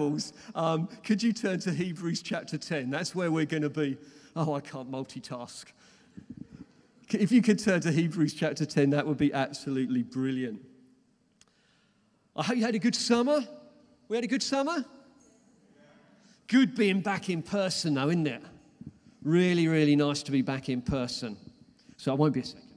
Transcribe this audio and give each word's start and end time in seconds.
Bibles, 0.00 0.32
um, 0.54 0.88
could 1.04 1.22
you 1.22 1.30
turn 1.30 1.60
to 1.60 1.70
Hebrews 1.70 2.22
chapter 2.22 2.56
10? 2.56 2.88
That's 2.88 3.14
where 3.14 3.30
we're 3.30 3.44
going 3.44 3.64
to 3.64 3.68
be. 3.68 3.98
Oh, 4.34 4.54
I 4.54 4.60
can't 4.60 4.90
multitask. 4.90 5.66
If 7.10 7.30
you 7.30 7.42
could 7.42 7.58
turn 7.58 7.82
to 7.82 7.92
Hebrews 7.92 8.32
chapter 8.32 8.64
10, 8.64 8.90
that 8.90 9.06
would 9.06 9.18
be 9.18 9.30
absolutely 9.30 10.02
brilliant. 10.02 10.62
I 12.34 12.44
hope 12.44 12.56
you 12.56 12.64
had 12.64 12.74
a 12.74 12.78
good 12.78 12.94
summer. 12.94 13.40
We 14.08 14.16
had 14.16 14.24
a 14.24 14.28
good 14.28 14.42
summer? 14.42 14.86
Good 16.46 16.74
being 16.74 17.02
back 17.02 17.28
in 17.28 17.42
person, 17.42 17.92
though, 17.92 18.08
isn't 18.08 18.26
it? 18.26 18.42
Really, 19.22 19.68
really 19.68 19.96
nice 19.96 20.22
to 20.22 20.32
be 20.32 20.40
back 20.40 20.70
in 20.70 20.80
person. 20.80 21.36
So 21.98 22.12
I 22.12 22.14
won't 22.14 22.32
be 22.32 22.40
a 22.40 22.44
second. 22.46 22.69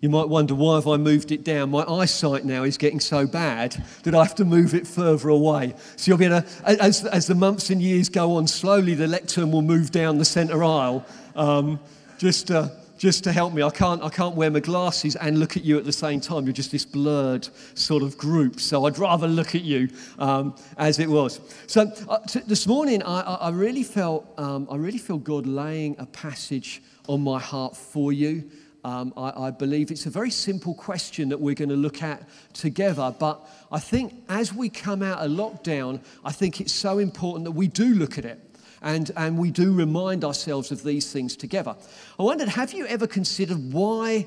You 0.00 0.08
might 0.08 0.28
wonder 0.28 0.54
why 0.54 0.76
have 0.76 0.86
I 0.86 0.96
moved 0.96 1.32
it 1.32 1.42
down? 1.42 1.70
My 1.70 1.84
eyesight 1.84 2.44
now 2.44 2.62
is 2.62 2.78
getting 2.78 3.00
so 3.00 3.26
bad 3.26 3.82
that 4.04 4.14
I 4.14 4.22
have 4.22 4.36
to 4.36 4.44
move 4.44 4.72
it 4.72 4.86
further 4.86 5.28
away. 5.28 5.74
So 5.96 6.10
you'll 6.10 6.18
be 6.18 6.26
able 6.26 6.42
to, 6.42 6.48
as, 6.64 7.04
as 7.04 7.26
the 7.26 7.34
months 7.34 7.70
and 7.70 7.82
years 7.82 8.08
go 8.08 8.36
on, 8.36 8.46
slowly 8.46 8.94
the 8.94 9.08
lectern 9.08 9.50
will 9.50 9.62
move 9.62 9.90
down 9.90 10.18
the 10.18 10.24
centre 10.24 10.62
aisle 10.62 11.04
um, 11.34 11.80
just, 12.16 12.46
to, 12.46 12.70
just 12.96 13.24
to 13.24 13.32
help 13.32 13.52
me. 13.52 13.64
I 13.64 13.70
can't, 13.70 14.00
I 14.00 14.08
can't 14.08 14.36
wear 14.36 14.52
my 14.52 14.60
glasses 14.60 15.16
and 15.16 15.40
look 15.40 15.56
at 15.56 15.64
you 15.64 15.78
at 15.78 15.84
the 15.84 15.92
same 15.92 16.20
time. 16.20 16.44
You're 16.44 16.52
just 16.52 16.70
this 16.70 16.84
blurred 16.84 17.48
sort 17.74 18.04
of 18.04 18.16
group. 18.16 18.60
So 18.60 18.84
I'd 18.84 19.00
rather 19.00 19.26
look 19.26 19.56
at 19.56 19.62
you 19.62 19.88
um, 20.20 20.54
as 20.76 21.00
it 21.00 21.08
was. 21.08 21.40
So 21.66 21.90
uh, 22.08 22.18
t- 22.20 22.42
this 22.46 22.68
morning, 22.68 23.02
I, 23.02 23.20
I 23.20 23.50
really 23.50 23.82
felt, 23.82 24.32
um, 24.38 24.68
I 24.70 24.76
really 24.76 24.98
feel 24.98 25.18
God 25.18 25.44
laying 25.44 25.96
a 25.98 26.06
passage 26.06 26.82
on 27.08 27.20
my 27.22 27.40
heart 27.40 27.76
for 27.76 28.12
you. 28.12 28.48
Um, 28.88 29.12
I, 29.18 29.48
I, 29.48 29.50
believe 29.50 29.90
it's 29.90 30.06
a 30.06 30.10
very 30.10 30.30
simple 30.30 30.72
question 30.72 31.28
that 31.28 31.38
we're 31.38 31.54
going 31.54 31.68
to 31.68 31.76
look 31.76 32.02
at 32.02 32.26
together. 32.54 33.14
But 33.18 33.46
I 33.70 33.80
think 33.80 34.14
as 34.30 34.54
we 34.54 34.70
come 34.70 35.02
out 35.02 35.18
of 35.18 35.30
lockdown, 35.30 36.00
I 36.24 36.32
think 36.32 36.58
it's 36.58 36.72
so 36.72 36.96
important 36.96 37.44
that 37.44 37.50
we 37.50 37.68
do 37.68 37.94
look 37.94 38.16
at 38.16 38.24
it 38.24 38.40
and, 38.80 39.10
and 39.14 39.36
we 39.36 39.50
do 39.50 39.74
remind 39.74 40.24
ourselves 40.24 40.72
of 40.72 40.84
these 40.84 41.12
things 41.12 41.36
together. 41.36 41.76
I 42.18 42.22
wondered 42.22 42.48
have 42.48 42.72
you 42.72 42.86
ever 42.86 43.06
considered 43.06 43.74
why 43.74 44.26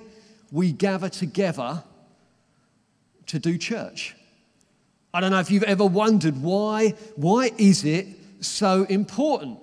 we 0.51 0.71
gather 0.71 1.09
together 1.09 1.83
to 3.25 3.39
do 3.39 3.57
church? 3.57 4.15
I 5.11 5.21
don't 5.21 5.31
know 5.31 5.39
if 5.39 5.49
you've 5.49 5.63
ever 5.63 5.87
wondered 5.87 6.39
why, 6.39 6.89
why 7.15 7.49
is 7.57 7.83
it 7.83 8.05
so 8.41 8.83
important? 8.83 9.57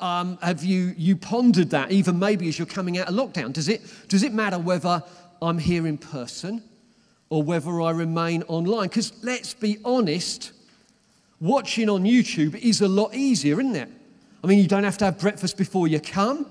Um, 0.00 0.38
have 0.42 0.64
you, 0.64 0.92
you 0.96 1.16
pondered 1.16 1.70
that, 1.70 1.92
even 1.92 2.18
maybe 2.18 2.48
as 2.48 2.58
you're 2.58 2.66
coming 2.66 2.98
out 2.98 3.08
of 3.08 3.14
lockdown? 3.14 3.52
Does 3.52 3.68
it, 3.68 3.82
does 4.08 4.22
it 4.22 4.32
matter 4.32 4.58
whether 4.58 5.02
I'm 5.40 5.58
here 5.58 5.86
in 5.86 5.98
person 5.98 6.62
or 7.30 7.42
whether 7.42 7.80
I 7.80 7.90
remain 7.90 8.42
online? 8.48 8.88
Because 8.88 9.12
let's 9.22 9.54
be 9.54 9.78
honest, 9.84 10.52
watching 11.40 11.88
on 11.88 12.04
YouTube 12.04 12.56
is 12.56 12.80
a 12.80 12.88
lot 12.88 13.14
easier, 13.14 13.60
isn't 13.60 13.76
it? 13.76 13.88
I 14.42 14.46
mean, 14.46 14.58
you 14.58 14.68
don't 14.68 14.84
have 14.84 14.98
to 14.98 15.06
have 15.06 15.18
breakfast 15.18 15.56
before 15.56 15.88
you 15.88 16.00
come, 16.00 16.46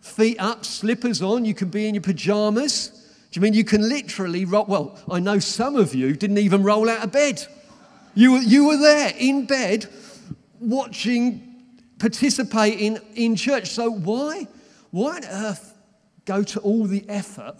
feet 0.00 0.38
up, 0.38 0.64
slippers 0.64 1.22
on, 1.22 1.44
you 1.44 1.54
can 1.54 1.68
be 1.68 1.86
in 1.86 1.94
your 1.94 2.02
pajamas. 2.02 2.88
Do 3.30 3.38
you 3.38 3.42
mean 3.42 3.54
you 3.54 3.64
can 3.64 3.88
literally 3.88 4.44
roll? 4.44 4.66
Well, 4.66 4.98
I 5.10 5.20
know 5.20 5.38
some 5.38 5.76
of 5.76 5.94
you 5.94 6.14
didn't 6.14 6.38
even 6.38 6.62
roll 6.62 6.90
out 6.90 7.02
of 7.02 7.12
bed. 7.12 7.46
You 8.14 8.32
were, 8.32 8.40
you 8.40 8.66
were 8.66 8.76
there 8.76 9.14
in 9.16 9.46
bed 9.46 9.86
watching 10.60 11.51
participating 12.02 12.98
in 13.14 13.36
church. 13.36 13.70
So 13.70 13.88
why, 13.88 14.48
why 14.90 15.18
on 15.18 15.24
earth 15.24 15.78
go 16.24 16.42
to 16.42 16.58
all 16.58 16.84
the 16.84 17.08
effort 17.08 17.54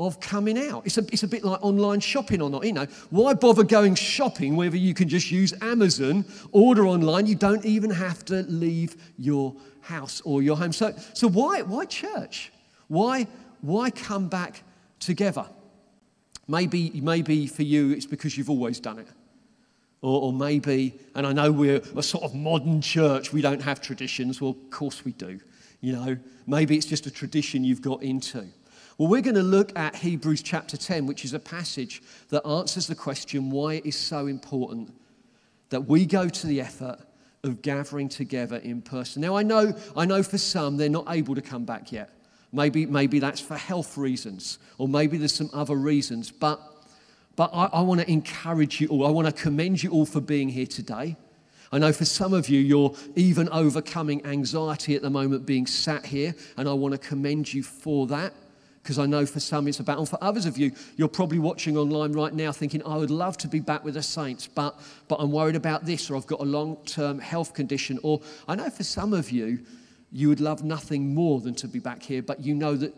of 0.00 0.18
coming 0.18 0.58
out? 0.58 0.84
It's 0.84 0.98
a, 0.98 1.02
it's 1.12 1.22
a 1.22 1.28
bit 1.28 1.44
like 1.44 1.62
online 1.62 2.00
shopping 2.00 2.42
or 2.42 2.50
not, 2.50 2.66
you 2.66 2.72
know. 2.72 2.86
Why 3.10 3.34
bother 3.34 3.62
going 3.62 3.94
shopping 3.94 4.56
whether 4.56 4.76
you 4.76 4.94
can 4.94 5.08
just 5.08 5.30
use 5.30 5.54
Amazon, 5.62 6.24
order 6.50 6.88
online? 6.88 7.28
You 7.28 7.36
don't 7.36 7.64
even 7.64 7.88
have 7.90 8.24
to 8.24 8.42
leave 8.48 8.96
your 9.16 9.54
house 9.80 10.20
or 10.24 10.42
your 10.42 10.56
home. 10.56 10.72
So, 10.72 10.92
so 11.14 11.28
why, 11.28 11.62
why 11.62 11.84
church? 11.84 12.50
Why, 12.88 13.28
why 13.60 13.90
come 13.90 14.26
back 14.26 14.64
together? 14.98 15.46
Maybe, 16.48 16.90
maybe 17.00 17.46
for 17.46 17.62
you 17.62 17.92
it's 17.92 18.06
because 18.06 18.36
you've 18.36 18.50
always 18.50 18.80
done 18.80 18.98
it. 18.98 19.08
Or, 20.06 20.22
or, 20.22 20.32
maybe, 20.32 20.94
and 21.16 21.26
I 21.26 21.32
know 21.32 21.50
we're 21.50 21.80
a 21.96 22.02
sort 22.02 22.22
of 22.22 22.32
modern 22.32 22.80
church, 22.80 23.32
we 23.32 23.42
don't 23.42 23.60
have 23.60 23.80
traditions. 23.80 24.40
Well, 24.40 24.52
of 24.52 24.70
course 24.70 25.04
we 25.04 25.10
do. 25.10 25.40
You 25.80 25.94
know, 25.94 26.16
maybe 26.46 26.76
it's 26.76 26.86
just 26.86 27.06
a 27.06 27.10
tradition 27.10 27.64
you've 27.64 27.82
got 27.82 28.04
into. 28.04 28.46
Well, 28.98 29.08
we're 29.08 29.20
going 29.20 29.34
to 29.34 29.42
look 29.42 29.76
at 29.76 29.96
Hebrews 29.96 30.42
chapter 30.42 30.76
10, 30.76 31.06
which 31.06 31.24
is 31.24 31.34
a 31.34 31.40
passage 31.40 32.04
that 32.28 32.46
answers 32.46 32.86
the 32.86 32.94
question 32.94 33.50
why 33.50 33.74
it 33.74 33.86
is 33.86 33.96
so 33.96 34.28
important 34.28 34.94
that 35.70 35.88
we 35.88 36.06
go 36.06 36.28
to 36.28 36.46
the 36.46 36.60
effort 36.60 37.00
of 37.42 37.60
gathering 37.60 38.08
together 38.08 38.58
in 38.58 38.82
person. 38.82 39.22
Now, 39.22 39.36
I 39.36 39.42
know, 39.42 39.76
I 39.96 40.04
know 40.04 40.22
for 40.22 40.38
some 40.38 40.76
they're 40.76 40.88
not 40.88 41.06
able 41.08 41.34
to 41.34 41.42
come 41.42 41.64
back 41.64 41.90
yet. 41.90 42.10
Maybe, 42.52 42.86
maybe 42.86 43.18
that's 43.18 43.40
for 43.40 43.56
health 43.56 43.98
reasons, 43.98 44.60
or 44.78 44.86
maybe 44.86 45.18
there's 45.18 45.34
some 45.34 45.50
other 45.52 45.74
reasons. 45.74 46.30
But 46.30 46.60
but 47.36 47.50
I, 47.52 47.66
I 47.66 47.80
want 47.82 48.00
to 48.00 48.10
encourage 48.10 48.80
you 48.80 48.88
all. 48.88 49.06
I 49.06 49.10
want 49.10 49.26
to 49.26 49.42
commend 49.42 49.82
you 49.82 49.90
all 49.90 50.06
for 50.06 50.20
being 50.20 50.48
here 50.48 50.66
today. 50.66 51.16
I 51.72 51.78
know 51.78 51.92
for 51.92 52.04
some 52.04 52.32
of 52.32 52.48
you, 52.48 52.60
you're 52.60 52.94
even 53.16 53.48
overcoming 53.50 54.24
anxiety 54.24 54.94
at 54.96 55.02
the 55.02 55.10
moment 55.10 55.46
being 55.46 55.66
sat 55.66 56.06
here, 56.06 56.34
and 56.56 56.68
I 56.68 56.72
want 56.72 56.92
to 56.92 56.98
commend 56.98 57.52
you 57.52 57.62
for 57.62 58.06
that 58.08 58.32
because 58.86 59.00
I 59.00 59.06
know 59.06 59.26
for 59.26 59.40
some 59.40 59.66
it's 59.66 59.80
a 59.80 59.82
battle. 59.82 60.06
For 60.06 60.18
others 60.22 60.46
of 60.46 60.56
you, 60.56 60.70
you're 60.96 61.08
probably 61.08 61.40
watching 61.40 61.76
online 61.76 62.12
right 62.12 62.32
now 62.32 62.52
thinking, 62.52 62.86
I 62.86 62.96
would 62.96 63.10
love 63.10 63.36
to 63.38 63.48
be 63.48 63.58
back 63.58 63.82
with 63.82 63.94
the 63.94 64.02
saints, 64.02 64.46
but, 64.46 64.78
but 65.08 65.16
I'm 65.16 65.32
worried 65.32 65.56
about 65.56 65.84
this, 65.84 66.08
or 66.08 66.16
I've 66.16 66.28
got 66.28 66.38
a 66.38 66.44
long 66.44 66.76
term 66.86 67.18
health 67.18 67.52
condition. 67.52 67.98
Or 68.04 68.20
I 68.46 68.54
know 68.54 68.70
for 68.70 68.84
some 68.84 69.12
of 69.12 69.32
you, 69.32 69.58
you 70.12 70.28
would 70.28 70.40
love 70.40 70.62
nothing 70.62 71.12
more 71.12 71.40
than 71.40 71.52
to 71.56 71.66
be 71.66 71.80
back 71.80 72.00
here, 72.00 72.22
but 72.22 72.40
you 72.40 72.54
know 72.54 72.76
that, 72.76 72.94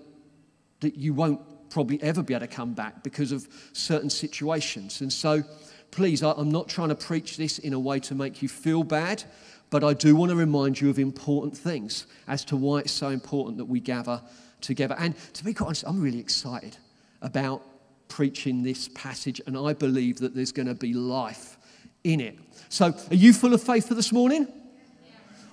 that 0.80 0.96
you 0.96 1.14
won't 1.14 1.40
probably 1.70 2.02
ever 2.02 2.22
be 2.22 2.34
able 2.34 2.46
to 2.46 2.52
come 2.52 2.72
back 2.72 3.02
because 3.02 3.32
of 3.32 3.48
certain 3.72 4.10
situations. 4.10 5.00
And 5.00 5.12
so, 5.12 5.42
please, 5.90 6.22
I'm 6.22 6.50
not 6.50 6.68
trying 6.68 6.88
to 6.88 6.94
preach 6.94 7.36
this 7.36 7.58
in 7.58 7.72
a 7.72 7.78
way 7.78 8.00
to 8.00 8.14
make 8.14 8.42
you 8.42 8.48
feel 8.48 8.84
bad, 8.84 9.24
but 9.70 9.84
I 9.84 9.94
do 9.94 10.16
want 10.16 10.30
to 10.30 10.36
remind 10.36 10.80
you 10.80 10.90
of 10.90 10.98
important 10.98 11.56
things 11.56 12.06
as 12.26 12.44
to 12.46 12.56
why 12.56 12.80
it's 12.80 12.92
so 12.92 13.08
important 13.08 13.58
that 13.58 13.66
we 13.66 13.80
gather 13.80 14.22
together. 14.60 14.96
And 14.98 15.14
to 15.34 15.44
be 15.44 15.54
quite 15.54 15.66
honest, 15.66 15.84
I'm 15.86 16.00
really 16.00 16.20
excited 16.20 16.76
about 17.22 17.62
preaching 18.08 18.62
this 18.62 18.88
passage, 18.88 19.40
and 19.46 19.56
I 19.56 19.74
believe 19.74 20.18
that 20.18 20.34
there's 20.34 20.52
going 20.52 20.68
to 20.68 20.74
be 20.74 20.94
life 20.94 21.56
in 22.04 22.20
it. 22.20 22.38
So, 22.68 22.94
are 23.10 23.14
you 23.14 23.32
full 23.32 23.54
of 23.54 23.62
faith 23.62 23.88
for 23.88 23.94
this 23.94 24.12
morning? 24.12 24.48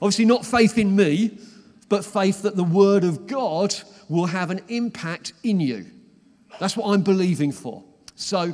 Obviously, 0.01 0.25
not 0.25 0.45
faith 0.45 0.77
in 0.77 0.95
me, 0.95 1.37
but 1.89 2.03
faith 2.03 2.41
that 2.43 2.55
the 2.55 2.63
Word 2.63 3.03
of 3.03 3.27
God 3.27 3.75
will 4.09 4.27
have 4.27 4.51
an 4.51 4.61
impact 4.67 5.33
in 5.43 5.59
you. 5.59 5.85
That's 6.59 6.77
what 6.77 6.93
I'm 6.93 7.01
believing 7.01 7.51
for. 7.51 7.83
So, 8.15 8.53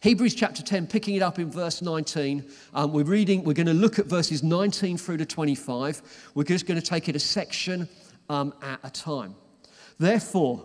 Hebrews 0.00 0.36
chapter 0.36 0.62
10, 0.62 0.86
picking 0.86 1.16
it 1.16 1.22
up 1.22 1.40
in 1.40 1.50
verse 1.50 1.82
19. 1.82 2.48
Um, 2.72 2.92
we're 2.92 3.02
reading, 3.02 3.42
we're 3.42 3.54
going 3.54 3.66
to 3.66 3.74
look 3.74 3.98
at 3.98 4.06
verses 4.06 4.44
19 4.44 4.96
through 4.96 5.16
to 5.16 5.26
25. 5.26 6.30
We're 6.34 6.44
just 6.44 6.66
going 6.66 6.80
to 6.80 6.86
take 6.86 7.08
it 7.08 7.16
a 7.16 7.20
section 7.20 7.88
um, 8.30 8.54
at 8.62 8.78
a 8.84 8.90
time. 8.90 9.34
Therefore, 9.98 10.64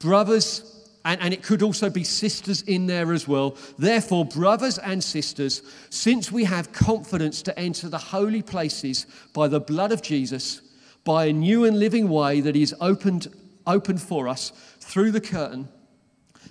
brothers, 0.00 0.88
and, 1.04 1.20
and 1.20 1.32
it 1.32 1.44
could 1.44 1.62
also 1.62 1.88
be 1.88 2.02
sisters 2.02 2.62
in 2.62 2.88
there 2.88 3.12
as 3.12 3.28
well. 3.28 3.56
Therefore, 3.78 4.24
brothers 4.24 4.78
and 4.78 5.02
sisters, 5.02 5.62
since 5.90 6.32
we 6.32 6.42
have 6.44 6.72
confidence 6.72 7.42
to 7.42 7.56
enter 7.56 7.88
the 7.88 7.98
holy 7.98 8.42
places 8.42 9.06
by 9.32 9.46
the 9.46 9.60
blood 9.60 9.92
of 9.92 10.02
Jesus, 10.02 10.62
by 11.04 11.26
a 11.26 11.32
new 11.32 11.64
and 11.64 11.78
living 11.78 12.08
way 12.08 12.40
that 12.40 12.56
is 12.56 12.74
opened, 12.80 13.28
opened 13.68 14.02
for 14.02 14.26
us 14.26 14.50
through 14.86 15.10
the 15.10 15.20
curtain, 15.20 15.68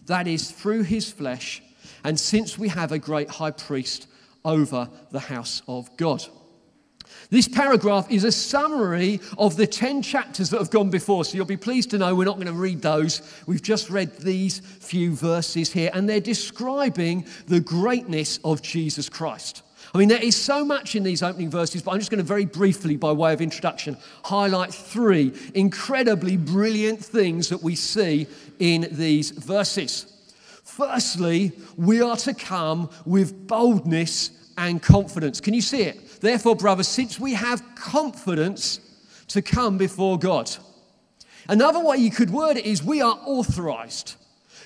that 0.05 0.27
is, 0.27 0.51
through 0.51 0.83
his 0.83 1.11
flesh, 1.11 1.63
and 2.03 2.19
since 2.19 2.57
we 2.57 2.67
have 2.67 2.91
a 2.91 2.99
great 2.99 3.29
high 3.29 3.51
priest 3.51 4.07
over 4.43 4.89
the 5.11 5.19
house 5.19 5.61
of 5.67 5.89
God. 5.97 6.23
This 7.29 7.47
paragraph 7.47 8.11
is 8.11 8.23
a 8.23 8.31
summary 8.31 9.19
of 9.37 9.57
the 9.57 9.65
10 9.65 10.01
chapters 10.01 10.49
that 10.51 10.59
have 10.59 10.69
gone 10.69 10.89
before. 10.89 11.25
So 11.25 11.35
you'll 11.35 11.45
be 11.45 11.57
pleased 11.57 11.89
to 11.91 11.97
know 11.97 12.13
we're 12.13 12.25
not 12.25 12.35
going 12.35 12.47
to 12.47 12.53
read 12.53 12.81
those. 12.81 13.21
We've 13.47 13.61
just 13.61 13.89
read 13.89 14.15
these 14.17 14.59
few 14.59 15.15
verses 15.15 15.71
here, 15.71 15.89
and 15.93 16.07
they're 16.07 16.19
describing 16.19 17.25
the 17.47 17.61
greatness 17.61 18.39
of 18.43 18.61
Jesus 18.61 19.09
Christ. 19.09 19.63
I 19.95 19.97
mean, 19.97 20.09
there 20.09 20.21
is 20.21 20.35
so 20.35 20.65
much 20.65 20.97
in 20.97 21.03
these 21.03 21.23
opening 21.23 21.49
verses, 21.49 21.81
but 21.81 21.91
I'm 21.91 21.99
just 21.99 22.11
going 22.11 22.17
to 22.17 22.23
very 22.25 22.43
briefly, 22.43 22.97
by 22.97 23.13
way 23.13 23.31
of 23.31 23.39
introduction, 23.39 23.95
highlight 24.25 24.73
three 24.73 25.31
incredibly 25.53 26.35
brilliant 26.35 26.99
things 26.99 27.47
that 27.47 27.63
we 27.63 27.75
see 27.75 28.27
in 28.59 28.89
these 28.91 29.31
verses. 29.31 30.11
Firstly, 30.65 31.53
we 31.77 32.01
are 32.01 32.17
to 32.17 32.33
come 32.33 32.89
with 33.05 33.47
boldness 33.47 34.31
and 34.57 34.81
confidence. 34.83 35.39
Can 35.39 35.53
you 35.53 35.61
see 35.61 35.83
it? 35.83 36.19
Therefore, 36.19 36.57
brothers, 36.57 36.89
since 36.89 37.17
we 37.17 37.33
have 37.33 37.63
confidence 37.75 38.81
to 39.29 39.41
come 39.41 39.77
before 39.77 40.19
God. 40.19 40.51
Another 41.47 41.79
way 41.79 41.95
you 41.95 42.11
could 42.11 42.31
word 42.31 42.57
it 42.57 42.65
is 42.65 42.83
we 42.83 43.01
are 43.01 43.17
authorized. 43.23 44.15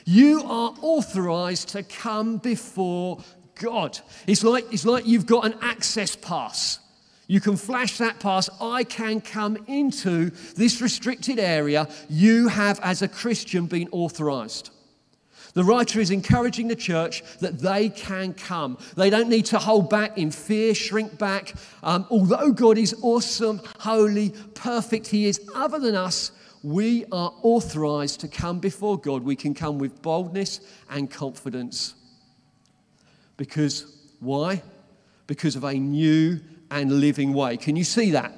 You 0.05 0.41
are 0.41 0.73
authorized 0.81 1.69
to 1.69 1.83
come 1.83 2.37
before 2.37 3.23
God. 3.59 3.99
It's 4.25 4.43
like, 4.43 4.65
it's 4.73 4.85
like 4.85 5.05
you've 5.05 5.27
got 5.27 5.45
an 5.45 5.55
access 5.61 6.15
pass. 6.15 6.79
You 7.27 7.39
can 7.39 7.57
flash 7.57 7.99
that 7.99 8.19
pass. 8.19 8.49
I 8.59 8.83
can 8.83 9.21
come 9.21 9.57
into 9.67 10.31
this 10.55 10.81
restricted 10.81 11.37
area. 11.37 11.87
You 12.09 12.47
have, 12.47 12.79
as 12.81 13.03
a 13.03 13.07
Christian, 13.07 13.67
been 13.67 13.87
authorized. 13.91 14.71
The 15.53 15.63
writer 15.63 15.99
is 15.99 16.09
encouraging 16.09 16.67
the 16.67 16.75
church 16.75 17.23
that 17.39 17.59
they 17.59 17.89
can 17.89 18.33
come. 18.33 18.77
They 18.95 19.09
don't 19.09 19.29
need 19.29 19.45
to 19.47 19.59
hold 19.59 19.89
back 19.89 20.17
in 20.17 20.31
fear, 20.31 20.73
shrink 20.73 21.19
back. 21.19 21.53
Um, 21.83 22.07
although 22.09 22.51
God 22.51 22.77
is 22.77 22.95
awesome, 23.01 23.61
holy, 23.79 24.33
perfect, 24.55 25.07
He 25.07 25.25
is 25.25 25.39
other 25.53 25.79
than 25.79 25.95
us. 25.95 26.31
We 26.63 27.05
are 27.11 27.33
authorized 27.41 28.19
to 28.21 28.27
come 28.27 28.59
before 28.59 28.99
God. 28.99 29.23
We 29.23 29.35
can 29.35 29.53
come 29.53 29.77
with 29.77 30.01
boldness 30.01 30.61
and 30.89 31.09
confidence. 31.09 31.93
Because, 33.39 33.95
why? 34.19 34.61
Because 35.25 35.55
of 35.55 35.63
a 35.63 35.73
new 35.73 36.41
and 36.69 36.99
living 36.99 37.33
way. 37.33 37.55
Can 37.55 37.77
you 37.77 37.85
see 37.85 38.11
that? 38.11 38.33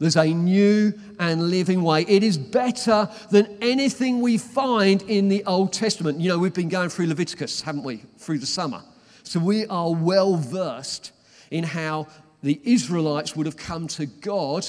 There's 0.00 0.16
a 0.16 0.26
new 0.26 0.92
and 1.20 1.50
living 1.50 1.84
way. 1.84 2.02
It 2.08 2.24
is 2.24 2.36
better 2.36 3.08
than 3.30 3.46
anything 3.62 4.20
we 4.20 4.38
find 4.38 5.02
in 5.02 5.28
the 5.28 5.44
Old 5.44 5.72
Testament. 5.72 6.20
You 6.20 6.30
know, 6.30 6.38
we've 6.38 6.52
been 6.52 6.68
going 6.68 6.88
through 6.88 7.06
Leviticus, 7.06 7.60
haven't 7.60 7.84
we, 7.84 7.98
through 8.18 8.40
the 8.40 8.46
summer. 8.46 8.82
So 9.22 9.38
we 9.38 9.66
are 9.66 9.94
well 9.94 10.34
versed 10.34 11.12
in 11.52 11.62
how 11.62 12.08
the 12.42 12.60
Israelites 12.64 13.36
would 13.36 13.46
have 13.46 13.56
come 13.56 13.86
to 13.86 14.06
God 14.06 14.66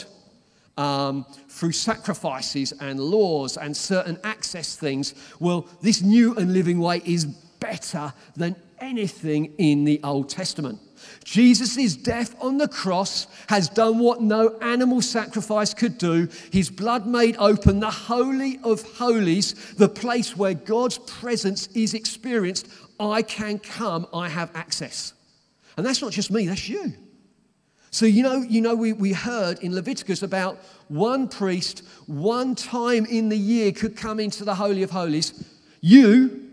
um, 0.77 1.25
through 1.49 1.71
sacrifices 1.71 2.71
and 2.79 2.99
laws 2.99 3.57
and 3.57 3.75
certain 3.75 4.19
access 4.23 4.75
things. 4.75 5.15
Well, 5.39 5.67
this 5.81 6.03
new 6.03 6.35
and 6.35 6.53
living 6.53 6.77
way 6.77 7.01
is 7.03 7.25
better 7.71 8.13
than 8.35 8.53
anything 8.79 9.53
in 9.57 9.85
the 9.85 10.01
Old 10.03 10.27
Testament. 10.27 10.77
Jesus' 11.23 11.95
death 11.95 12.35
on 12.41 12.57
the 12.57 12.67
cross 12.67 13.27
has 13.47 13.69
done 13.69 13.97
what 13.97 14.21
no 14.21 14.57
animal 14.59 15.01
sacrifice 15.01 15.73
could 15.73 15.97
do. 15.97 16.27
His 16.51 16.69
blood 16.69 17.07
made 17.07 17.37
open 17.39 17.79
the 17.79 17.89
Holy 17.89 18.59
of 18.63 18.81
Holies, 18.97 19.73
the 19.75 19.87
place 19.87 20.35
where 20.35 20.53
God's 20.53 20.97
presence 20.97 21.67
is 21.67 21.93
experienced. 21.93 22.67
I 22.99 23.21
can 23.21 23.57
come, 23.57 24.05
I 24.13 24.27
have 24.27 24.51
access. 24.53 25.13
And 25.77 25.85
that's 25.85 26.01
not 26.01 26.11
just 26.11 26.29
me, 26.29 26.47
that's 26.47 26.67
you. 26.67 26.93
So, 27.89 28.05
you 28.05 28.23
know, 28.23 28.41
you 28.41 28.59
know 28.59 28.75
we, 28.75 28.91
we 28.91 29.13
heard 29.13 29.59
in 29.59 29.73
Leviticus 29.73 30.23
about 30.23 30.57
one 30.89 31.29
priest, 31.29 31.83
one 32.05 32.53
time 32.53 33.05
in 33.05 33.29
the 33.29 33.37
year 33.37 33.71
could 33.71 33.95
come 33.95 34.19
into 34.19 34.43
the 34.43 34.55
Holy 34.55 34.83
of 34.83 34.91
Holies. 34.91 35.33
You, 35.79 36.50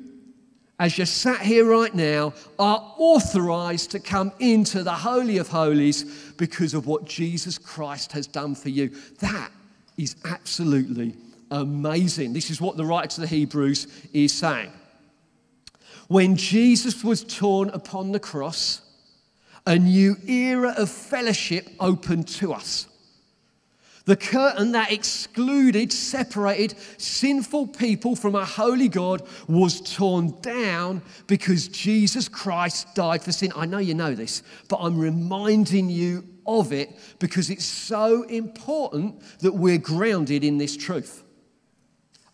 as 0.78 0.96
you're 0.96 1.06
sat 1.06 1.40
here 1.40 1.64
right 1.64 1.94
now, 1.94 2.32
are 2.58 2.94
authorized 2.98 3.90
to 3.90 4.00
come 4.00 4.32
into 4.38 4.82
the 4.82 4.92
Holy 4.92 5.38
of 5.38 5.48
Holies 5.48 6.32
because 6.36 6.72
of 6.72 6.86
what 6.86 7.04
Jesus 7.04 7.58
Christ 7.58 8.12
has 8.12 8.26
done 8.26 8.54
for 8.54 8.68
you. 8.68 8.90
That 9.18 9.50
is 9.96 10.16
absolutely 10.24 11.14
amazing. 11.50 12.32
This 12.32 12.50
is 12.50 12.60
what 12.60 12.76
the 12.76 12.84
writer 12.84 13.08
to 13.08 13.20
the 13.22 13.26
Hebrews 13.26 13.88
is 14.12 14.32
saying. 14.32 14.72
When 16.06 16.36
Jesus 16.36 17.04
was 17.04 17.24
torn 17.24 17.70
upon 17.70 18.12
the 18.12 18.20
cross, 18.20 18.80
a 19.66 19.78
new 19.78 20.16
era 20.26 20.74
of 20.78 20.88
fellowship 20.88 21.68
opened 21.78 22.28
to 22.28 22.52
us. 22.52 22.87
The 24.08 24.16
curtain 24.16 24.72
that 24.72 24.90
excluded, 24.90 25.92
separated 25.92 26.78
sinful 26.96 27.66
people 27.66 28.16
from 28.16 28.36
a 28.36 28.44
holy 28.46 28.88
God 28.88 29.20
was 29.46 29.82
torn 29.82 30.34
down 30.40 31.02
because 31.26 31.68
Jesus 31.68 32.26
Christ 32.26 32.94
died 32.94 33.22
for 33.22 33.32
sin. 33.32 33.52
I 33.54 33.66
know 33.66 33.76
you 33.76 33.92
know 33.92 34.14
this, 34.14 34.42
but 34.70 34.78
I'm 34.78 34.98
reminding 34.98 35.90
you 35.90 36.24
of 36.46 36.72
it 36.72 36.98
because 37.18 37.50
it's 37.50 37.66
so 37.66 38.22
important 38.22 39.20
that 39.40 39.52
we're 39.52 39.76
grounded 39.76 40.42
in 40.42 40.56
this 40.56 40.74
truth. 40.74 41.22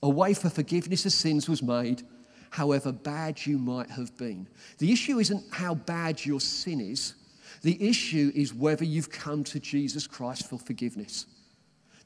A 0.00 0.08
way 0.08 0.32
for 0.32 0.50
forgiveness 0.50 1.04
of 1.06 1.12
sins 1.12 1.48
was 1.48 1.60
made, 1.60 2.04
however 2.50 2.92
bad 2.92 3.44
you 3.46 3.58
might 3.58 3.90
have 3.90 4.16
been. 4.16 4.46
The 4.78 4.92
issue 4.92 5.18
isn't 5.18 5.52
how 5.52 5.74
bad 5.74 6.24
your 6.24 6.40
sin 6.40 6.80
is, 6.80 7.16
the 7.62 7.84
issue 7.84 8.30
is 8.32 8.54
whether 8.54 8.84
you've 8.84 9.10
come 9.10 9.42
to 9.42 9.58
Jesus 9.58 10.06
Christ 10.06 10.48
for 10.48 10.56
forgiveness. 10.60 11.26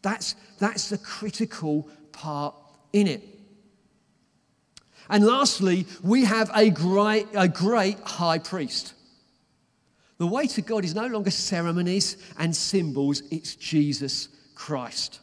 That's, 0.02 0.34
that's 0.58 0.88
the 0.88 0.98
critical 0.98 1.88
part 2.12 2.54
in 2.92 3.06
it. 3.06 3.22
And 5.10 5.24
lastly, 5.24 5.86
we 6.02 6.24
have 6.24 6.50
a 6.54 6.70
great, 6.70 7.26
a 7.34 7.48
great 7.48 7.98
high 8.00 8.38
priest. 8.38 8.94
The 10.18 10.26
way 10.26 10.46
to 10.48 10.62
God 10.62 10.84
is 10.84 10.94
no 10.94 11.06
longer 11.06 11.30
ceremonies 11.30 12.16
and 12.38 12.54
symbols, 12.54 13.22
it's 13.30 13.54
Jesus 13.54 14.28
Christ. 14.54 15.20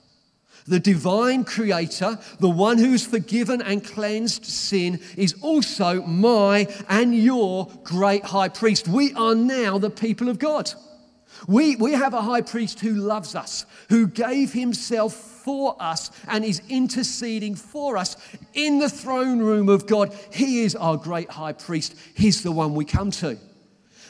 The 0.68 0.80
divine 0.80 1.44
creator, 1.44 2.18
the 2.40 2.50
one 2.50 2.80
who's 2.80 3.06
forgiven 3.06 3.62
and 3.62 3.84
cleansed 3.84 4.46
sin, 4.46 5.00
is 5.16 5.36
also 5.42 6.02
my 6.04 6.68
and 6.90 7.16
your 7.16 7.70
great 7.84 8.24
high 8.24 8.50
priest. 8.50 8.88
We 8.88 9.14
are 9.14 9.36
now 9.36 9.78
the 9.78 9.92
people 9.92 10.28
of 10.28 10.40
God. 10.40 10.72
We, 11.48 11.76
we 11.76 11.94
have 11.94 12.14
a 12.14 12.22
high 12.22 12.42
priest 12.42 12.80
who 12.80 12.94
loves 12.94 13.36
us, 13.36 13.66
who 13.90 14.08
gave 14.08 14.54
himself 14.54 15.14
for 15.14 15.76
us 15.80 16.10
and 16.28 16.44
is 16.44 16.62
interceding 16.70 17.56
for 17.56 17.98
us 17.98 18.18
in 18.54 18.80
the 18.80 18.90
throne 18.90 19.40
room 19.40 19.70
of 19.70 19.86
God. 19.86 20.16
He 20.34 20.62
is 20.62 20.76
our 20.76 20.98
great 20.98 21.30
high 21.30 21.54
priest. 21.54 21.96
He's 22.16 22.42
the 22.42 22.52
one 22.52 22.74
we 22.74 22.86
come 22.86 23.12
to. 23.12 23.38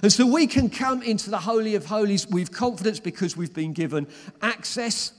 And 0.02 0.12
so 0.12 0.26
we 0.26 0.48
can 0.48 0.70
come 0.70 1.02
into 1.02 1.30
the 1.30 1.40
Holy 1.40 1.76
of 1.76 1.86
Holies 1.86 2.28
with 2.28 2.52
confidence 2.52 3.00
because 3.00 3.36
we've 3.36 3.54
been 3.54 3.74
given 3.74 4.08
access. 4.42 5.14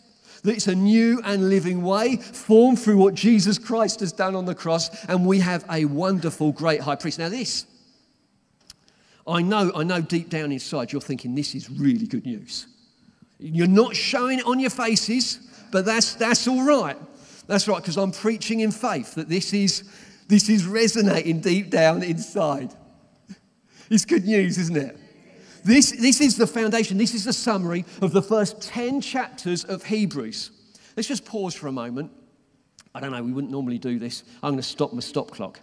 It's 0.44 0.68
a 0.68 0.74
new 0.74 1.20
and 1.24 1.48
living 1.48 1.82
way 1.82 2.16
formed 2.16 2.78
through 2.78 2.98
what 2.98 3.14
Jesus 3.14 3.58
Christ 3.58 4.00
has 4.00 4.12
done 4.12 4.34
on 4.34 4.44
the 4.44 4.54
cross, 4.54 5.04
and 5.06 5.26
we 5.26 5.40
have 5.40 5.64
a 5.70 5.86
wonderful, 5.86 6.52
great 6.52 6.80
high 6.80 6.94
priest. 6.94 7.18
Now, 7.18 7.28
this 7.28 7.66
I 9.26 9.42
know, 9.42 9.72
I 9.74 9.82
know 9.82 10.00
deep 10.00 10.28
down 10.28 10.52
inside 10.52 10.92
you're 10.92 11.00
thinking 11.00 11.34
this 11.34 11.54
is 11.54 11.68
really 11.68 12.06
good 12.06 12.24
news. 12.24 12.66
You're 13.38 13.66
not 13.66 13.96
showing 13.96 14.38
it 14.38 14.46
on 14.46 14.60
your 14.60 14.70
faces, 14.70 15.38
but 15.72 15.84
that's, 15.84 16.14
that's 16.14 16.46
all 16.46 16.64
right. 16.64 16.96
That's 17.46 17.68
right, 17.68 17.82
because 17.82 17.96
I'm 17.96 18.12
preaching 18.12 18.60
in 18.60 18.70
faith 18.70 19.14
that 19.14 19.28
this 19.28 19.52
is, 19.52 19.84
this 20.28 20.48
is 20.48 20.66
resonating 20.66 21.40
deep 21.40 21.70
down 21.70 22.02
inside. 22.02 22.72
It's 23.90 24.04
good 24.04 24.24
news, 24.24 24.58
isn't 24.58 24.76
it? 24.76 24.98
This, 25.64 25.90
this 25.92 26.20
is 26.20 26.36
the 26.36 26.46
foundation, 26.46 26.96
this 26.96 27.14
is 27.14 27.24
the 27.24 27.32
summary 27.32 27.84
of 28.00 28.12
the 28.12 28.22
first 28.22 28.62
10 28.62 29.00
chapters 29.00 29.64
of 29.64 29.84
Hebrews. 29.84 30.50
Let's 30.96 31.08
just 31.08 31.24
pause 31.24 31.54
for 31.54 31.66
a 31.66 31.72
moment. 31.72 32.10
I 32.94 33.00
don't 33.00 33.10
know, 33.10 33.22
we 33.22 33.32
wouldn't 33.32 33.52
normally 33.52 33.78
do 33.78 33.98
this. 33.98 34.22
I'm 34.42 34.52
going 34.52 34.56
to 34.56 34.62
stop 34.62 34.92
my 34.92 35.00
stop 35.00 35.30
clock. 35.30 35.60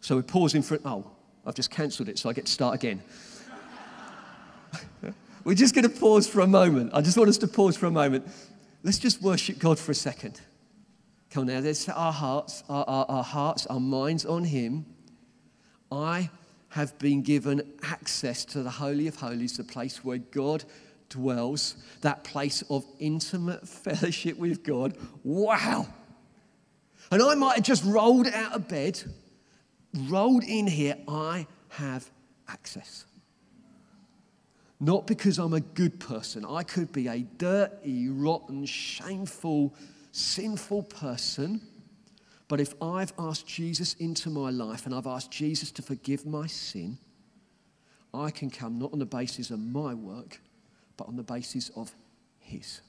So 0.00 0.16
we're 0.16 0.22
pausing 0.22 0.62
for, 0.62 0.78
oh, 0.84 1.10
I've 1.44 1.54
just 1.54 1.70
cancelled 1.70 2.08
it, 2.08 2.18
so 2.18 2.28
I 2.28 2.32
get 2.32 2.46
to 2.46 2.52
start 2.52 2.74
again. 2.74 3.02
We're 5.44 5.54
just 5.54 5.74
going 5.74 5.88
to 5.88 6.00
pause 6.00 6.28
for 6.28 6.40
a 6.40 6.46
moment. 6.46 6.92
I 6.94 7.00
just 7.00 7.16
want 7.16 7.28
us 7.28 7.38
to 7.38 7.48
pause 7.48 7.76
for 7.76 7.86
a 7.86 7.90
moment. 7.90 8.26
Let's 8.82 8.98
just 8.98 9.20
worship 9.22 9.58
God 9.58 9.78
for 9.78 9.92
a 9.92 9.94
second. 9.94 10.40
Come 11.30 11.42
on 11.42 11.46
now, 11.48 11.58
let's 11.60 11.80
set 11.80 11.96
our 11.96 12.12
hearts, 12.12 12.62
our, 12.68 12.84
our, 12.86 13.06
our 13.08 13.24
hearts, 13.24 13.66
our 13.66 13.80
minds 13.80 14.24
on 14.26 14.44
Him. 14.44 14.84
I 15.90 16.30
have 16.68 16.96
been 16.98 17.22
given 17.22 17.62
access 17.82 18.44
to 18.46 18.62
the 18.62 18.70
Holy 18.70 19.08
of 19.08 19.16
Holies, 19.16 19.56
the 19.56 19.64
place 19.64 20.04
where 20.04 20.18
God 20.18 20.64
dwells, 21.08 21.76
that 22.02 22.24
place 22.24 22.62
of 22.70 22.84
intimate 22.98 23.68
fellowship 23.68 24.38
with 24.38 24.62
God. 24.62 24.96
Wow! 25.24 25.86
And 27.10 27.22
I 27.22 27.34
might 27.34 27.56
have 27.56 27.64
just 27.64 27.84
rolled 27.84 28.28
out 28.28 28.52
of 28.52 28.68
bed 28.68 29.02
rolled 29.94 30.44
in 30.44 30.66
here, 30.66 30.96
I 31.06 31.46
have 31.70 32.10
access. 32.48 33.04
Not 34.80 35.06
because 35.06 35.38
I'm 35.38 35.52
a 35.52 35.60
good 35.60 36.00
person. 36.00 36.44
I 36.44 36.62
could 36.62 36.92
be 36.92 37.06
a 37.06 37.20
dirty, 37.38 38.08
rotten, 38.08 38.66
shameful, 38.66 39.74
sinful 40.10 40.84
person. 40.84 41.60
But 42.48 42.60
if 42.60 42.74
I've 42.82 43.12
asked 43.18 43.46
Jesus 43.46 43.94
into 43.94 44.28
my 44.28 44.50
life 44.50 44.84
and 44.84 44.94
I've 44.94 45.06
asked 45.06 45.30
Jesus 45.30 45.70
to 45.72 45.82
forgive 45.82 46.26
my 46.26 46.46
sin, 46.46 46.98
I 48.12 48.30
can 48.30 48.50
come 48.50 48.78
not 48.78 48.92
on 48.92 48.98
the 48.98 49.06
basis 49.06 49.50
of 49.50 49.60
my 49.60 49.94
work, 49.94 50.40
but 50.96 51.06
on 51.06 51.16
the 51.16 51.22
basis 51.22 51.70
of 51.76 51.94
His. 52.40 52.80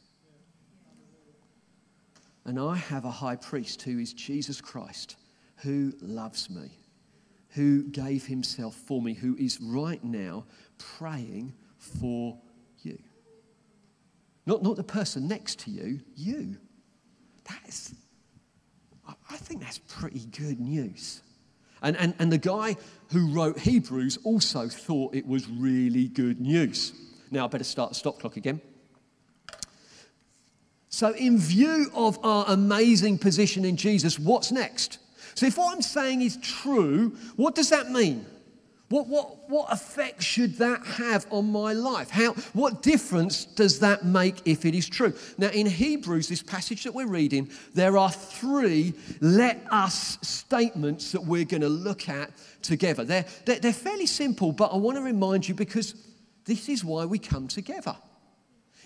And 2.46 2.60
I 2.60 2.76
have 2.76 3.06
a 3.06 3.12
high 3.12 3.38
priest 3.38 3.84
who 3.84 4.00
is 4.00 4.14
Jesus 4.14 4.60
Christ, 4.60 5.16
who 5.58 5.94
loves 6.02 6.50
me 6.50 6.72
who 7.54 7.84
gave 7.84 8.26
himself 8.26 8.76
for 8.76 9.02
me, 9.02 9.14
who 9.14 9.36
is 9.38 9.60
right 9.62 10.04
now 10.04 10.46
praying 10.78 11.54
for 11.78 12.38
you. 12.82 12.98
Not, 14.46 14.64
not 14.64 14.76
the 14.76 14.84
person 14.84 15.28
next 15.28 15.60
to 15.60 15.72
you, 15.72 16.02
you. 16.16 16.58
That's, 17.46 17.94
I 19.30 19.38
think 19.38 19.62
that's 19.62 19.80
pretty 19.80 20.26
good 20.26 20.60
news. 20.60 21.22
And, 21.82 21.98
and, 21.98 22.14
and 22.20 22.32
the 22.32 22.38
guy 22.38 22.76
who 23.12 23.28
wrote 23.28 23.60
Hebrews 23.60 24.18
also 24.24 24.68
thought 24.68 25.14
it 25.14 25.28
was 25.28 25.48
really 25.48 26.08
good 26.08 26.40
news. 26.40 26.94
Now 27.30 27.46
I 27.46 27.48
better 27.48 27.64
start 27.64 27.90
the 27.90 27.96
stop 27.96 28.20
clock 28.20 28.38
again. 28.38 28.62
So, 30.90 31.12
in 31.16 31.40
view 31.40 31.88
of 31.96 32.20
our 32.24 32.46
amazing 32.48 33.18
position 33.18 33.66
in 33.66 33.78
Jesus, 33.78 34.20
what's 34.20 34.52
next? 34.52 35.00
So, 35.36 35.46
if 35.46 35.58
what 35.58 35.74
I'm 35.74 35.82
saying 35.82 36.22
is 36.22 36.38
true, 36.38 37.16
what 37.36 37.56
does 37.56 37.70
that 37.70 37.92
mean? 37.92 38.26
What, 38.94 39.08
what, 39.08 39.50
what 39.50 39.74
effect 39.74 40.22
should 40.22 40.58
that 40.58 40.86
have 40.86 41.26
on 41.32 41.52
my 41.52 41.74
life? 41.74 42.12
How, 42.12 42.34
what 42.54 42.84
difference 42.84 43.46
does 43.46 43.80
that 43.80 44.06
make 44.06 44.36
if 44.46 44.66
it 44.66 44.76
is 44.76 44.88
true? 44.88 45.14
Now, 45.40 45.48
in 45.48 45.66
Hebrews, 45.66 46.28
this 46.28 46.44
passage 46.44 46.84
that 46.84 46.94
we're 46.94 47.08
reading, 47.08 47.50
there 47.74 47.98
are 47.98 48.12
three 48.12 48.94
let 49.20 49.66
us 49.72 50.20
statements 50.22 51.12
that 51.12 51.24
we're 51.24 51.44
going 51.44 51.62
to 51.62 51.70
look 51.70 52.08
at 52.08 52.30
together. 52.62 53.04
They're, 53.04 53.26
they're, 53.46 53.60
they're 53.60 53.74
fairly 53.74 54.06
simple, 54.06 54.52
but 54.52 54.72
I 54.72 54.78
want 54.78 54.98
to 54.98 55.04
remind 55.04 55.48
you 55.48 55.56
because 55.56 55.96
this 56.46 56.70
is 56.70 56.86
why 56.86 57.06
we 57.06 57.18
come 57.18 57.48
together. 57.48 57.96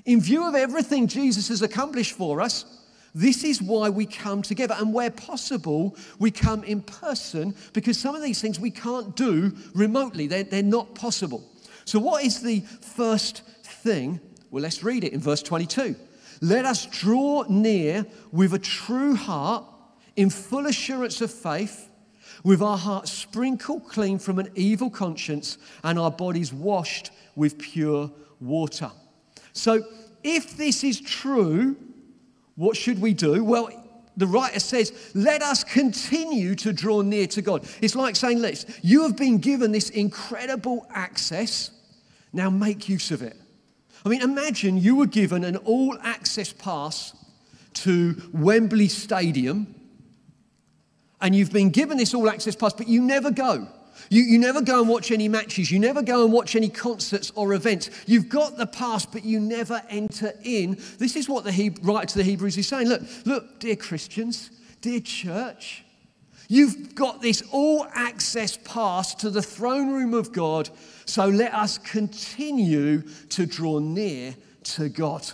In 0.05 0.21
view 0.21 0.47
of 0.47 0.55
everything 0.55 1.07
Jesus 1.07 1.49
has 1.49 1.61
accomplished 1.61 2.13
for 2.13 2.39
us, 2.39 2.86
this 3.17 3.43
is 3.43 3.63
why 3.63 3.89
we 3.89 4.05
come 4.05 4.43
together. 4.43 4.75
And 4.77 4.93
where 4.93 5.09
possible, 5.09 5.95
we 6.19 6.29
come 6.29 6.63
in 6.63 6.81
person 6.81 7.55
because 7.73 7.97
some 7.97 8.13
of 8.13 8.21
these 8.21 8.39
things 8.39 8.59
we 8.59 8.69
can't 8.69 9.15
do 9.15 9.55
remotely, 9.73 10.27
they're, 10.27 10.43
they're 10.43 10.61
not 10.61 10.93
possible. 10.93 11.43
So, 11.85 11.97
what 11.97 12.23
is 12.23 12.43
the 12.43 12.59
first 12.59 13.41
thing? 13.63 14.19
Well, 14.51 14.61
let's 14.61 14.83
read 14.83 15.03
it 15.03 15.13
in 15.13 15.19
verse 15.19 15.41
22. 15.41 15.95
Let 16.41 16.65
us 16.65 16.85
draw 16.85 17.43
near 17.49 18.05
with 18.31 18.53
a 18.53 18.59
true 18.59 19.15
heart, 19.15 19.65
in 20.15 20.29
full 20.29 20.67
assurance 20.67 21.19
of 21.21 21.31
faith, 21.31 21.89
with 22.43 22.61
our 22.61 22.77
hearts 22.77 23.11
sprinkled 23.11 23.87
clean 23.87 24.19
from 24.19 24.37
an 24.37 24.49
evil 24.53 24.91
conscience 24.91 25.57
and 25.83 25.97
our 25.97 26.11
bodies 26.11 26.53
washed 26.53 27.09
with 27.35 27.57
pure 27.57 28.11
water. 28.39 28.91
So, 29.53 29.81
if 30.23 30.55
this 30.55 30.83
is 30.83 31.01
true, 31.01 31.77
what 32.57 32.75
should 32.75 32.99
we 32.99 33.13
do? 33.13 33.43
Well, 33.43 33.69
the 34.17 34.27
writer 34.27 34.59
says, 34.59 34.91
let 35.13 35.43
us 35.43 35.63
continue 35.63 36.55
to 36.55 36.73
draw 36.73 37.01
near 37.01 37.27
to 37.27 37.41
God. 37.41 37.65
It's 37.81 37.95
like 37.95 38.15
saying, 38.15 38.41
let's, 38.41 38.65
you 38.81 39.03
have 39.03 39.15
been 39.15 39.37
given 39.37 39.71
this 39.71 39.91
incredible 39.91 40.87
access, 40.89 41.69
now 42.33 42.49
make 42.49 42.89
use 42.89 43.11
of 43.11 43.21
it. 43.21 43.37
I 44.03 44.09
mean, 44.09 44.21
imagine 44.21 44.77
you 44.77 44.95
were 44.95 45.05
given 45.05 45.43
an 45.43 45.55
all 45.57 45.97
access 46.01 46.51
pass 46.51 47.13
to 47.75 48.19
Wembley 48.33 48.87
Stadium, 48.87 49.75
and 51.21 51.35
you've 51.35 51.53
been 51.53 51.69
given 51.69 51.97
this 51.97 52.15
all 52.15 52.27
access 52.27 52.55
pass, 52.55 52.73
but 52.73 52.87
you 52.87 53.01
never 53.01 53.29
go. 53.29 53.67
You, 54.09 54.23
you 54.23 54.37
never 54.37 54.61
go 54.61 54.79
and 54.79 54.89
watch 54.89 55.11
any 55.11 55.27
matches. 55.27 55.71
You 55.71 55.79
never 55.79 56.01
go 56.01 56.23
and 56.23 56.33
watch 56.33 56.55
any 56.55 56.69
concerts 56.69 57.31
or 57.35 57.53
events. 57.53 57.89
You've 58.05 58.29
got 58.29 58.57
the 58.57 58.65
past, 58.65 59.11
but 59.11 59.25
you 59.25 59.39
never 59.39 59.81
enter 59.89 60.33
in. 60.43 60.77
This 60.97 61.15
is 61.15 61.27
what 61.27 61.43
the 61.43 61.51
he- 61.51 61.75
writer 61.81 62.07
to 62.07 62.17
the 62.17 62.23
Hebrews 62.23 62.57
is 62.57 62.67
saying. 62.67 62.87
Look, 62.87 63.01
look, 63.25 63.59
dear 63.59 63.75
Christians, 63.75 64.51
dear 64.81 64.99
church, 64.99 65.83
you've 66.47 66.95
got 66.95 67.21
this 67.21 67.43
all 67.51 67.87
access 67.93 68.57
pass 68.57 69.15
to 69.15 69.29
the 69.29 69.41
throne 69.41 69.91
room 69.91 70.13
of 70.13 70.31
God. 70.31 70.69
So 71.05 71.27
let 71.27 71.53
us 71.53 71.77
continue 71.77 73.01
to 73.29 73.45
draw 73.45 73.79
near 73.79 74.35
to 74.63 74.89
God. 74.89 75.25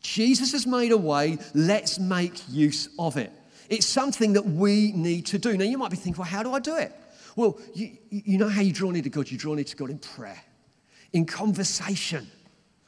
Jesus 0.00 0.52
has 0.52 0.66
made 0.66 0.92
a 0.92 0.96
way, 0.96 1.38
let's 1.54 1.98
make 1.98 2.48
use 2.48 2.88
of 2.98 3.16
it. 3.16 3.32
It's 3.70 3.86
something 3.86 4.32
that 4.34 4.44
we 4.44 4.92
need 4.92 5.26
to 5.26 5.38
do. 5.38 5.56
Now, 5.56 5.64
you 5.64 5.78
might 5.78 5.90
be 5.90 5.96
thinking, 5.96 6.20
well, 6.20 6.28
how 6.28 6.42
do 6.42 6.52
I 6.52 6.58
do 6.58 6.76
it? 6.76 6.92
Well, 7.36 7.58
you, 7.72 7.96
you 8.10 8.36
know 8.36 8.48
how 8.48 8.60
you 8.60 8.72
draw 8.72 8.90
near 8.90 9.02
to 9.02 9.08
God? 9.08 9.30
You 9.30 9.38
draw 9.38 9.54
near 9.54 9.64
to 9.64 9.76
God 9.76 9.90
in 9.90 9.98
prayer, 9.98 10.42
in 11.12 11.24
conversation. 11.24 12.26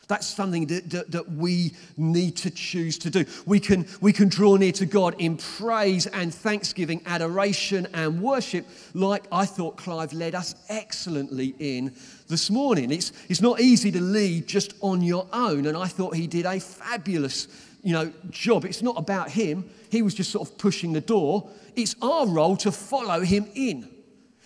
That's 0.09 0.27
something 0.27 0.67
that, 0.67 0.91
that, 0.91 1.11
that, 1.12 1.31
we 1.31 1.73
need 1.97 2.37
to 2.39 2.51
choose 2.51 2.99
to 2.99 3.11
do. 3.11 3.25
We 3.47 3.61
can, 3.61 3.87
we 4.01 4.12
can 4.12 4.29
draw 4.29 4.57
near 4.57 4.73
to 4.73 4.85
God 4.85 5.15
in 5.19 5.37
praise 5.37 6.07
and 6.09 6.35
thanksgiving, 6.35 7.01
adoration 7.07 7.87
and 7.95 8.21
worship, 8.21 8.67
like 8.93 9.25
I 9.31 9.47
thought 9.47 9.77
Clive 9.77 10.12
led 10.12 10.35
us 10.35 10.57
excellently 10.69 11.55
in 11.61 11.95
this 12.29 12.51
morning. 12.51 12.91
It's, 12.91 13.12
it's 13.29 13.41
not 13.41 13.61
easy 13.61 13.93
to 13.93 14.01
lead 14.01 14.49
just 14.49 14.75
on 14.81 15.01
your 15.01 15.29
own, 15.33 15.67
and 15.67 15.77
I 15.77 15.87
thought 15.87 16.17
he 16.17 16.27
did 16.27 16.45
a 16.45 16.59
fabulous 16.59 17.47
you 17.83 17.93
know, 17.93 18.12
job. 18.31 18.65
It's 18.65 18.83
not 18.83 18.97
about 18.99 19.31
him. 19.31 19.69
He 19.91 20.03
was 20.03 20.15
just 20.15 20.31
sort 20.31 20.49
of 20.49 20.57
pushing 20.59 20.93
the 20.93 21.01
door. 21.01 21.49
It's 21.75 21.97
our 22.01 22.27
role 22.27 22.57
to 22.59 22.73
follow 22.73 23.21
him 23.21 23.47
in. 23.55 23.89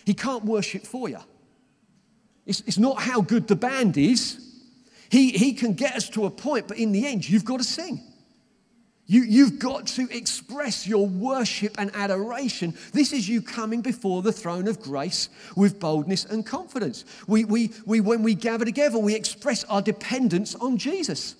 He 0.04 0.14
can't 0.14 0.44
worship 0.44 0.82
for 0.82 1.08
you. 1.08 1.18
It's, 2.46 2.60
it's 2.60 2.78
not 2.78 3.00
how 3.00 3.20
good 3.20 3.48
the 3.48 3.56
band 3.56 3.96
is. 3.96 4.42
He, 5.10 5.30
he 5.30 5.52
can 5.52 5.74
get 5.74 5.94
us 5.94 6.08
to 6.10 6.26
a 6.26 6.30
point, 6.30 6.68
but 6.68 6.78
in 6.78 6.92
the 6.92 7.06
end, 7.06 7.28
you've 7.28 7.44
got 7.44 7.58
to 7.58 7.64
sing. 7.64 8.00
You, 9.08 9.22
you've 9.22 9.60
got 9.60 9.86
to 9.88 10.08
express 10.10 10.86
your 10.86 11.06
worship 11.06 11.76
and 11.78 11.94
adoration. 11.94 12.74
This 12.92 13.12
is 13.12 13.28
you 13.28 13.40
coming 13.40 13.80
before 13.80 14.22
the 14.22 14.32
throne 14.32 14.66
of 14.66 14.80
grace 14.80 15.28
with 15.54 15.78
boldness 15.78 16.24
and 16.24 16.44
confidence. 16.44 17.04
We, 17.28 17.44
we, 17.44 17.72
we, 17.84 18.00
when 18.00 18.24
we 18.24 18.34
gather 18.34 18.64
together, 18.64 18.98
we 18.98 19.14
express 19.14 19.62
our 19.64 19.80
dependence 19.80 20.56
on 20.56 20.76
Jesus. 20.76 21.36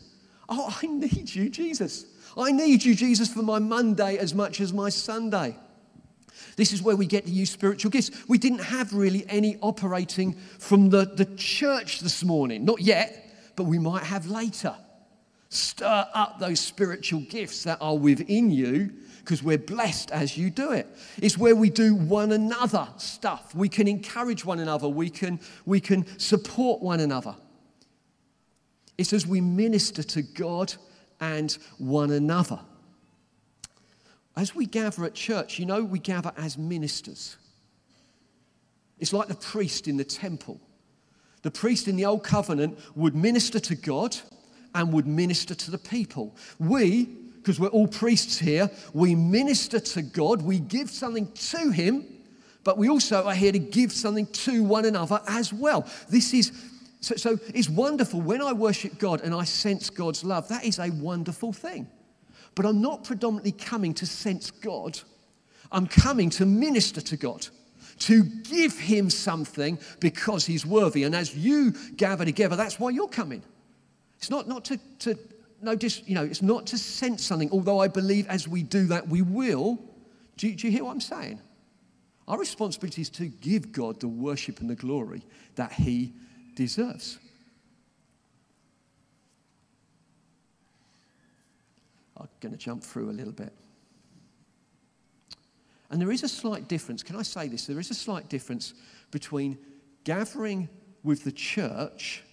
Oh, 0.49 0.75
I 0.83 0.87
need 0.87 1.35
you, 1.35 1.49
Jesus. 1.49 2.07
I 2.37 2.53
need 2.53 2.85
you, 2.85 2.95
Jesus, 2.95 3.33
for 3.33 3.43
my 3.43 3.59
Monday 3.59 4.19
as 4.19 4.35
much 4.35 4.61
as 4.61 4.73
my 4.73 4.89
Sunday. 4.89 5.57
This 6.57 6.73
is 6.73 6.83
where 6.83 6.97
we 6.97 7.07
get 7.07 7.27
to 7.27 7.31
use 7.31 7.51
spiritual 7.51 7.91
gifts. 7.91 8.11
We 8.29 8.39
didn't 8.39 8.61
have 8.61 8.93
really 8.95 9.25
any 9.29 9.59
operating 9.61 10.35
from 10.59 10.91
the, 10.91 11.05
the 11.05 11.27
church 11.37 12.01
this 12.01 12.25
morning. 12.25 12.65
Not 12.65 12.81
yet, 12.81 13.53
but 13.57 13.65
we 13.65 13.79
might 13.79 14.05
have 14.05 14.27
later. 14.27 14.75
Stir 15.49 16.07
up 16.13 16.39
those 16.39 16.61
spiritual 16.61 17.21
gifts 17.21 17.65
that 17.65 17.79
are 17.81 17.97
within 17.97 18.51
you 18.51 18.93
because 19.21 19.43
we're 19.43 19.59
blessed 19.59 20.11
as 20.13 20.37
you 20.37 20.51
do 20.51 20.73
it. 20.73 20.87
It's 21.19 21.37
where 21.37 21.57
we 21.57 21.69
do 21.69 21.95
one 21.95 22.33
another 22.33 22.89
stuff. 22.97 23.55
We 23.55 23.69
can 23.69 23.89
encourage 23.89 24.45
one 24.45 24.61
another, 24.61 24.89
we 24.89 25.11
can, 25.11 25.41
we 25.65 25.81
can 25.81 26.07
support 26.19 26.81
one 26.81 27.01
another. 27.01 27.35
It's 28.99 29.13
as 29.13 29.27
we 29.27 29.41
minister 29.41 30.03
to 30.03 30.23
God 30.23 30.75
and 31.21 31.57
one 31.79 32.11
another. 32.11 32.61
As 34.37 34.55
we 34.55 34.67
gather 34.67 35.05
at 35.05 35.15
church, 35.15 35.59
you 35.59 35.67
know, 35.67 35.83
we 35.83 35.99
gather 35.99 36.33
as 36.37 36.59
ministers. 36.59 37.37
It's 38.99 39.13
like 39.13 39.29
the 39.29 39.35
priest 39.35 39.89
in 39.89 39.97
the 39.97 40.05
temple. 40.05 40.61
The 41.43 41.51
priest 41.51 41.89
in 41.89 41.97
the 41.97 42.05
Old 42.05 42.25
Covenant 42.25 42.79
would 42.95 43.15
minister 43.15 43.61
to 43.61 43.75
God 43.75 44.17
and 44.75 44.93
would 44.93 45.07
minister 45.07 45.55
to 45.55 45.71
the 45.71 45.79
people. 45.79 46.37
We, 46.59 47.05
because 47.05 47.61
we're 47.61 47.69
all 47.69 47.89
priests 47.89 48.39
here, 48.39 48.71
we 48.93 49.15
minister 49.15 49.81
to 49.81 50.03
God, 50.03 50.43
we 50.43 50.59
give 50.59 50.91
something 50.91 51.31
to 51.33 51.71
Him, 51.71 52.05
but 52.65 52.77
we 52.77 52.89
also 52.89 53.25
are 53.25 53.35
here 53.35 53.53
to 53.53 53.59
give 53.59 53.93
something 53.93 54.27
to 54.27 54.65
one 54.65 54.85
another 54.85 55.21
as 55.29 55.53
well. 55.53 55.89
This 56.09 56.35
is 56.35 56.53
so, 57.07 57.15
so 57.15 57.39
it's 57.55 57.69
wonderful. 57.69 58.21
When 58.21 58.43
I 58.43 58.53
worship 58.53 58.99
God 58.99 59.21
and 59.21 59.33
I 59.33 59.45
sense 59.45 59.91
God's 59.91 60.25
love, 60.25 60.49
that 60.49 60.65
is 60.65 60.81
a 60.81 60.91
wonderful 60.91 61.53
thing. 61.53 61.87
But 62.57 62.67
I'm 62.67 62.83
not 62.83 63.05
predominantly 63.05 63.53
coming 63.53 63.95
to 63.95 64.07
sense 64.07 64.51
God, 64.51 64.99
I'm 65.71 65.87
coming 65.87 66.31
to 66.31 66.45
minister 66.45 67.01
to 67.01 67.17
God 67.17 67.47
to 68.01 68.25
give 68.25 68.77
him 68.77 69.09
something 69.09 69.79
because 70.01 70.47
he's 70.47 70.67
worthy. 70.67 71.05
And 71.05 71.15
as 71.15 71.37
you 71.37 71.75
gather 71.97 72.25
together, 72.25 72.57
that's 72.57 72.81
why 72.81 72.91
you're 72.91 73.07
coming. 73.07 73.43
It's 74.19 74.29
not, 74.29 74.49
not 74.49 74.65
to, 74.65 74.79
to 74.99 75.17
no, 75.63 75.77
just, 75.77 76.09
you 76.09 76.17
know, 76.17 76.25
it's 76.25 76.43
not 76.43 76.67
to 76.67 76.79
sense 76.79 77.25
something, 77.25 77.51
although 77.53 77.79
I 77.79 77.87
believe 77.87 78.27
as 78.27 78.49
we 78.49 78.65
do 78.65 78.87
that, 78.87 79.07
we 79.07 79.23
will. 79.23 79.79
Do 80.37 80.53
do 80.53 80.67
you 80.67 80.73
hear 80.73 80.85
what 80.85 80.91
I'm 80.91 81.01
saying? 81.01 81.41
Our 82.27 82.39
responsibility 82.39 83.03
is 83.03 83.11
to 83.11 83.27
give 83.27 83.71
God 83.71 84.01
the 84.01 84.09
worship 84.09 84.61
and 84.61 84.69
the 84.69 84.75
glory 84.75 85.23
that 85.55 85.73
he 85.73 86.13
deserves. 86.57 87.19
I'm 92.17 92.29
going 92.41 92.53
to 92.53 92.59
jump 92.59 92.83
through 92.83 93.11
a 93.11 93.13
little 93.13 93.33
bit. 93.33 93.53
And 95.91 96.01
there 96.01 96.11
is 96.11 96.25
a 96.25 96.29
slight 96.29 96.67
difference. 96.67 97.05
Can 97.05 97.15
I 97.15 97.23
say 97.23 97.47
this? 97.47 97.67
There 97.67 97.79
is 97.79 97.91
a 97.91 97.95
slight 97.95 98.29
difference 98.29 98.75
between 99.13 99.59
gathering 100.03 100.69
with 101.05 101.23
the 101.23 101.31
church 101.31 102.25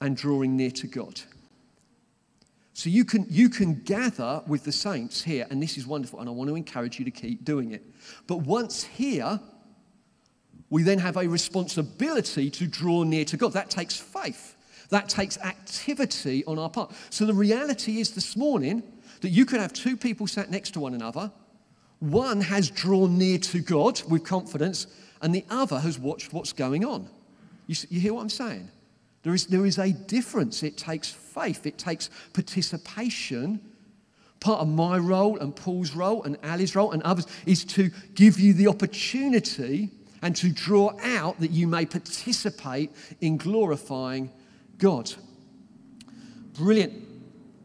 and 0.00 0.16
drawing 0.16 0.56
near 0.56 0.70
to 0.72 0.86
God. 0.86 1.20
So 2.74 2.90
you 2.90 3.04
can, 3.04 3.26
you 3.28 3.48
can 3.48 3.80
gather 3.82 4.42
with 4.46 4.64
the 4.64 4.72
saints 4.72 5.22
here, 5.22 5.46
and 5.50 5.62
this 5.62 5.78
is 5.78 5.86
wonderful, 5.86 6.20
and 6.20 6.28
I 6.28 6.32
want 6.32 6.48
to 6.48 6.54
encourage 6.54 6.98
you 6.98 7.04
to 7.06 7.10
keep 7.10 7.44
doing 7.44 7.72
it. 7.72 7.82
But 8.26 8.42
once 8.42 8.84
here, 8.84 9.40
we 10.70 10.82
then 10.82 10.98
have 10.98 11.16
a 11.16 11.26
responsibility 11.26 12.50
to 12.50 12.66
draw 12.66 13.02
near 13.02 13.24
to 13.26 13.36
God. 13.36 13.52
That 13.52 13.70
takes 13.70 13.96
faith, 13.98 14.56
that 14.90 15.08
takes 15.08 15.38
activity 15.38 16.44
on 16.44 16.58
our 16.58 16.70
part. 16.70 16.92
So 17.10 17.24
the 17.26 17.34
reality 17.34 18.00
is 18.00 18.10
this 18.10 18.36
morning 18.36 18.82
that 19.20 19.30
you 19.30 19.44
could 19.44 19.60
have 19.60 19.72
two 19.72 19.96
people 19.96 20.26
sat 20.26 20.50
next 20.50 20.72
to 20.72 20.80
one 20.80 20.94
another, 20.94 21.32
One 22.00 22.40
has 22.42 22.70
drawn 22.70 23.18
near 23.18 23.38
to 23.38 23.60
God 23.60 24.00
with 24.08 24.24
confidence, 24.24 24.86
and 25.20 25.34
the 25.34 25.44
other 25.50 25.80
has 25.80 25.98
watched 25.98 26.32
what's 26.32 26.52
going 26.52 26.84
on. 26.84 27.08
You, 27.66 27.74
you 27.90 28.00
hear 28.00 28.14
what 28.14 28.22
I'm 28.22 28.28
saying? 28.28 28.70
There 29.22 29.34
is, 29.34 29.46
there 29.46 29.66
is 29.66 29.78
a 29.78 29.92
difference. 29.92 30.62
It 30.62 30.76
takes 30.76 31.10
faith, 31.10 31.66
it 31.66 31.76
takes 31.76 32.08
participation. 32.32 33.60
Part 34.40 34.60
of 34.60 34.68
my 34.68 34.98
role 34.98 35.38
and 35.38 35.54
Paul's 35.54 35.96
role 35.96 36.22
and 36.22 36.38
Ali's 36.44 36.76
role 36.76 36.92
and 36.92 37.02
others 37.02 37.26
is 37.44 37.64
to 37.64 37.90
give 38.14 38.38
you 38.38 38.52
the 38.54 38.68
opportunity 38.68 39.90
and 40.22 40.34
to 40.36 40.50
draw 40.50 40.92
out 41.02 41.38
that 41.40 41.50
you 41.50 41.66
may 41.66 41.86
participate 41.86 42.90
in 43.20 43.36
glorifying 43.36 44.30
God. 44.78 45.12
Brilliant. 46.54 47.04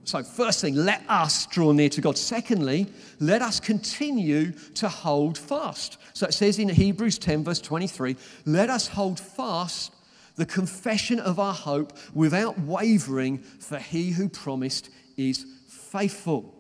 So, 0.06 0.22
first 0.22 0.62
thing, 0.62 0.76
let 0.76 1.02
us 1.08 1.46
draw 1.46 1.72
near 1.72 1.90
to 1.90 2.02
God. 2.02 2.18
Secondly, 2.18 2.88
let 3.20 3.42
us 3.42 3.60
continue 3.60 4.52
to 4.76 4.90
hold 4.90 5.38
fast. 5.38 5.98
So 6.14 6.28
it 6.28 6.34
says 6.34 6.60
in 6.60 6.70
Hebrews 6.70 7.18
10, 7.18 7.44
verse 7.44 7.62
23, 7.62 8.18
let 8.46 8.70
us 8.70 8.88
hold 8.88 9.20
fast 9.20 9.94
the 10.36 10.46
confession 10.46 11.20
of 11.20 11.40
our 11.40 11.54
hope 11.54 11.98
without 12.14 12.60
wavering, 12.60 13.38
for 13.38 13.78
he 13.78 14.12
who 14.12 14.28
promised 14.28 14.90
is 15.16 15.46
faithful. 15.68 16.54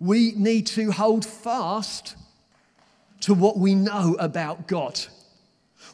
We 0.00 0.32
need 0.32 0.66
to 0.68 0.92
hold 0.92 1.24
fast 1.24 2.16
to 3.24 3.34
what 3.34 3.56
we 3.56 3.74
know 3.74 4.16
about 4.18 4.66
God. 4.66 5.00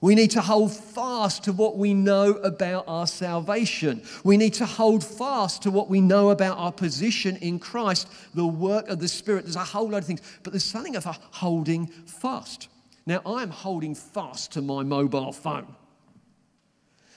We 0.00 0.14
need 0.14 0.30
to 0.32 0.40
hold 0.40 0.72
fast 0.72 1.44
to 1.44 1.52
what 1.52 1.76
we 1.76 1.94
know 1.94 2.32
about 2.32 2.84
our 2.88 3.06
salvation. 3.06 4.02
We 4.24 4.36
need 4.36 4.54
to 4.54 4.66
hold 4.66 5.04
fast 5.04 5.62
to 5.62 5.70
what 5.70 5.88
we 5.88 6.00
know 6.00 6.30
about 6.30 6.58
our 6.58 6.72
position 6.72 7.36
in 7.36 7.58
Christ, 7.58 8.08
the 8.34 8.46
work 8.46 8.88
of 8.88 8.98
the 8.98 9.08
Spirit. 9.08 9.44
There's 9.44 9.56
a 9.56 9.60
whole 9.60 9.90
lot 9.90 9.98
of 9.98 10.06
things, 10.06 10.22
but 10.42 10.52
there's 10.52 10.64
something 10.64 10.96
of 10.96 11.06
a 11.06 11.12
holding 11.12 11.86
fast. 11.86 12.68
Now, 13.06 13.20
I'm 13.24 13.50
holding 13.50 13.94
fast 13.94 14.52
to 14.52 14.62
my 14.62 14.82
mobile 14.82 15.32
phone. 15.32 15.76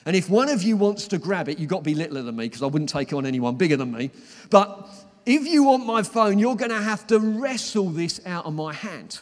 And 0.05 0.15
if 0.15 0.29
one 0.29 0.49
of 0.49 0.61
you 0.61 0.77
wants 0.77 1.07
to 1.07 1.17
grab 1.17 1.47
it, 1.49 1.57
you've 1.57 1.69
got 1.69 1.77
to 1.77 1.83
be 1.83 1.95
littler 1.95 2.21
than 2.21 2.35
me 2.35 2.45
because 2.45 2.61
I 2.61 2.67
wouldn't 2.67 2.89
take 2.89 3.13
on 3.13 3.25
anyone 3.25 3.55
bigger 3.55 3.77
than 3.77 3.91
me. 3.91 4.11
But 4.49 4.89
if 5.25 5.47
you 5.47 5.63
want 5.63 5.85
my 5.85 6.03
phone, 6.03 6.37
you're 6.37 6.57
going 6.57 6.71
to 6.71 6.81
have 6.81 7.07
to 7.07 7.19
wrestle 7.19 7.89
this 7.89 8.19
out 8.25 8.45
of 8.45 8.53
my 8.53 8.73
hand. 8.73 9.21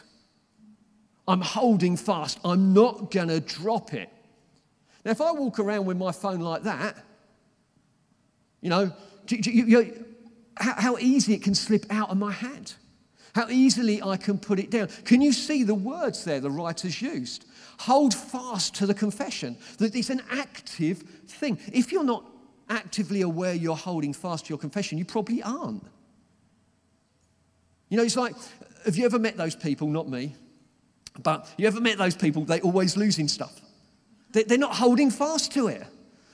I'm 1.26 1.40
holding 1.40 1.96
fast. 1.96 2.38
I'm 2.44 2.72
not 2.72 3.10
going 3.10 3.28
to 3.28 3.40
drop 3.40 3.94
it. 3.94 4.08
Now, 5.04 5.10
if 5.12 5.20
I 5.20 5.32
walk 5.32 5.58
around 5.58 5.86
with 5.86 5.96
my 5.96 6.12
phone 6.12 6.40
like 6.40 6.62
that, 6.64 6.96
you 8.60 8.70
know, 8.70 8.92
how 10.56 10.96
easy 10.98 11.34
it 11.34 11.42
can 11.42 11.54
slip 11.54 11.86
out 11.90 12.10
of 12.10 12.18
my 12.18 12.32
hand, 12.32 12.74
how 13.34 13.48
easily 13.48 14.02
I 14.02 14.16
can 14.16 14.38
put 14.38 14.58
it 14.58 14.70
down. 14.70 14.88
Can 15.04 15.20
you 15.20 15.32
see 15.32 15.62
the 15.62 15.74
words 15.74 16.24
there 16.24 16.40
the 16.40 16.50
writers 16.50 17.00
used? 17.00 17.46
Hold 17.80 18.14
fast 18.14 18.74
to 18.76 18.86
the 18.86 18.94
confession, 18.94 19.56
that 19.78 19.94
it's 19.96 20.10
an 20.10 20.22
active 20.30 20.98
thing. 21.26 21.58
If 21.72 21.90
you're 21.90 22.04
not 22.04 22.24
actively 22.68 23.22
aware 23.22 23.54
you're 23.54 23.76
holding 23.76 24.12
fast 24.12 24.46
to 24.46 24.48
your 24.50 24.58
confession, 24.58 24.98
you 24.98 25.04
probably 25.04 25.42
aren't. 25.42 25.84
You 27.88 27.96
know, 27.96 28.04
it's 28.04 28.16
like, 28.16 28.34
have 28.84 28.96
you 28.96 29.04
ever 29.04 29.18
met 29.18 29.36
those 29.36 29.56
people, 29.56 29.88
not 29.88 30.08
me, 30.08 30.34
but 31.20 31.48
you 31.56 31.66
ever 31.66 31.80
met 31.80 31.98
those 31.98 32.16
people, 32.16 32.44
they 32.44 32.60
always 32.60 32.96
losing 32.96 33.28
stuff. 33.28 33.60
They're 34.32 34.56
not 34.56 34.76
holding 34.76 35.10
fast 35.10 35.52
to 35.52 35.68
it. 35.68 35.84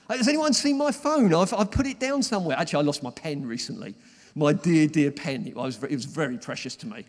Uh, 0.09 0.17
has 0.17 0.29
anyone 0.29 0.53
seen 0.53 0.79
my 0.79 0.93
phone? 0.93 1.35
I've, 1.35 1.53
I've 1.53 1.71
put 1.71 1.87
it 1.87 1.99
down 1.99 2.23
somewhere. 2.23 2.57
Actually, 2.57 2.85
I 2.85 2.87
lost 2.87 3.03
my 3.03 3.11
pen 3.11 3.47
recently. 3.47 3.95
My 4.35 4.53
dear, 4.53 4.87
dear 4.87 5.11
pen. 5.11 5.47
It 5.47 5.57
was, 5.57 5.83
it 5.83 5.95
was 5.95 6.05
very 6.05 6.39
precious 6.39 6.77
to 6.77 6.87
me. 6.87 7.05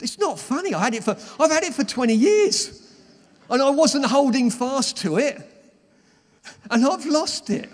It's 0.00 0.18
not 0.18 0.38
funny. 0.38 0.74
I 0.74 0.82
had 0.82 0.94
it 0.94 1.04
for, 1.04 1.16
I've 1.40 1.50
had 1.50 1.62
it 1.62 1.72
for 1.72 1.84
20 1.84 2.12
years. 2.14 2.82
And 3.48 3.62
I 3.62 3.70
wasn't 3.70 4.06
holding 4.06 4.50
fast 4.50 4.98
to 4.98 5.18
it. 5.18 5.40
And 6.70 6.84
I've 6.84 7.06
lost 7.06 7.48
it. 7.48 7.70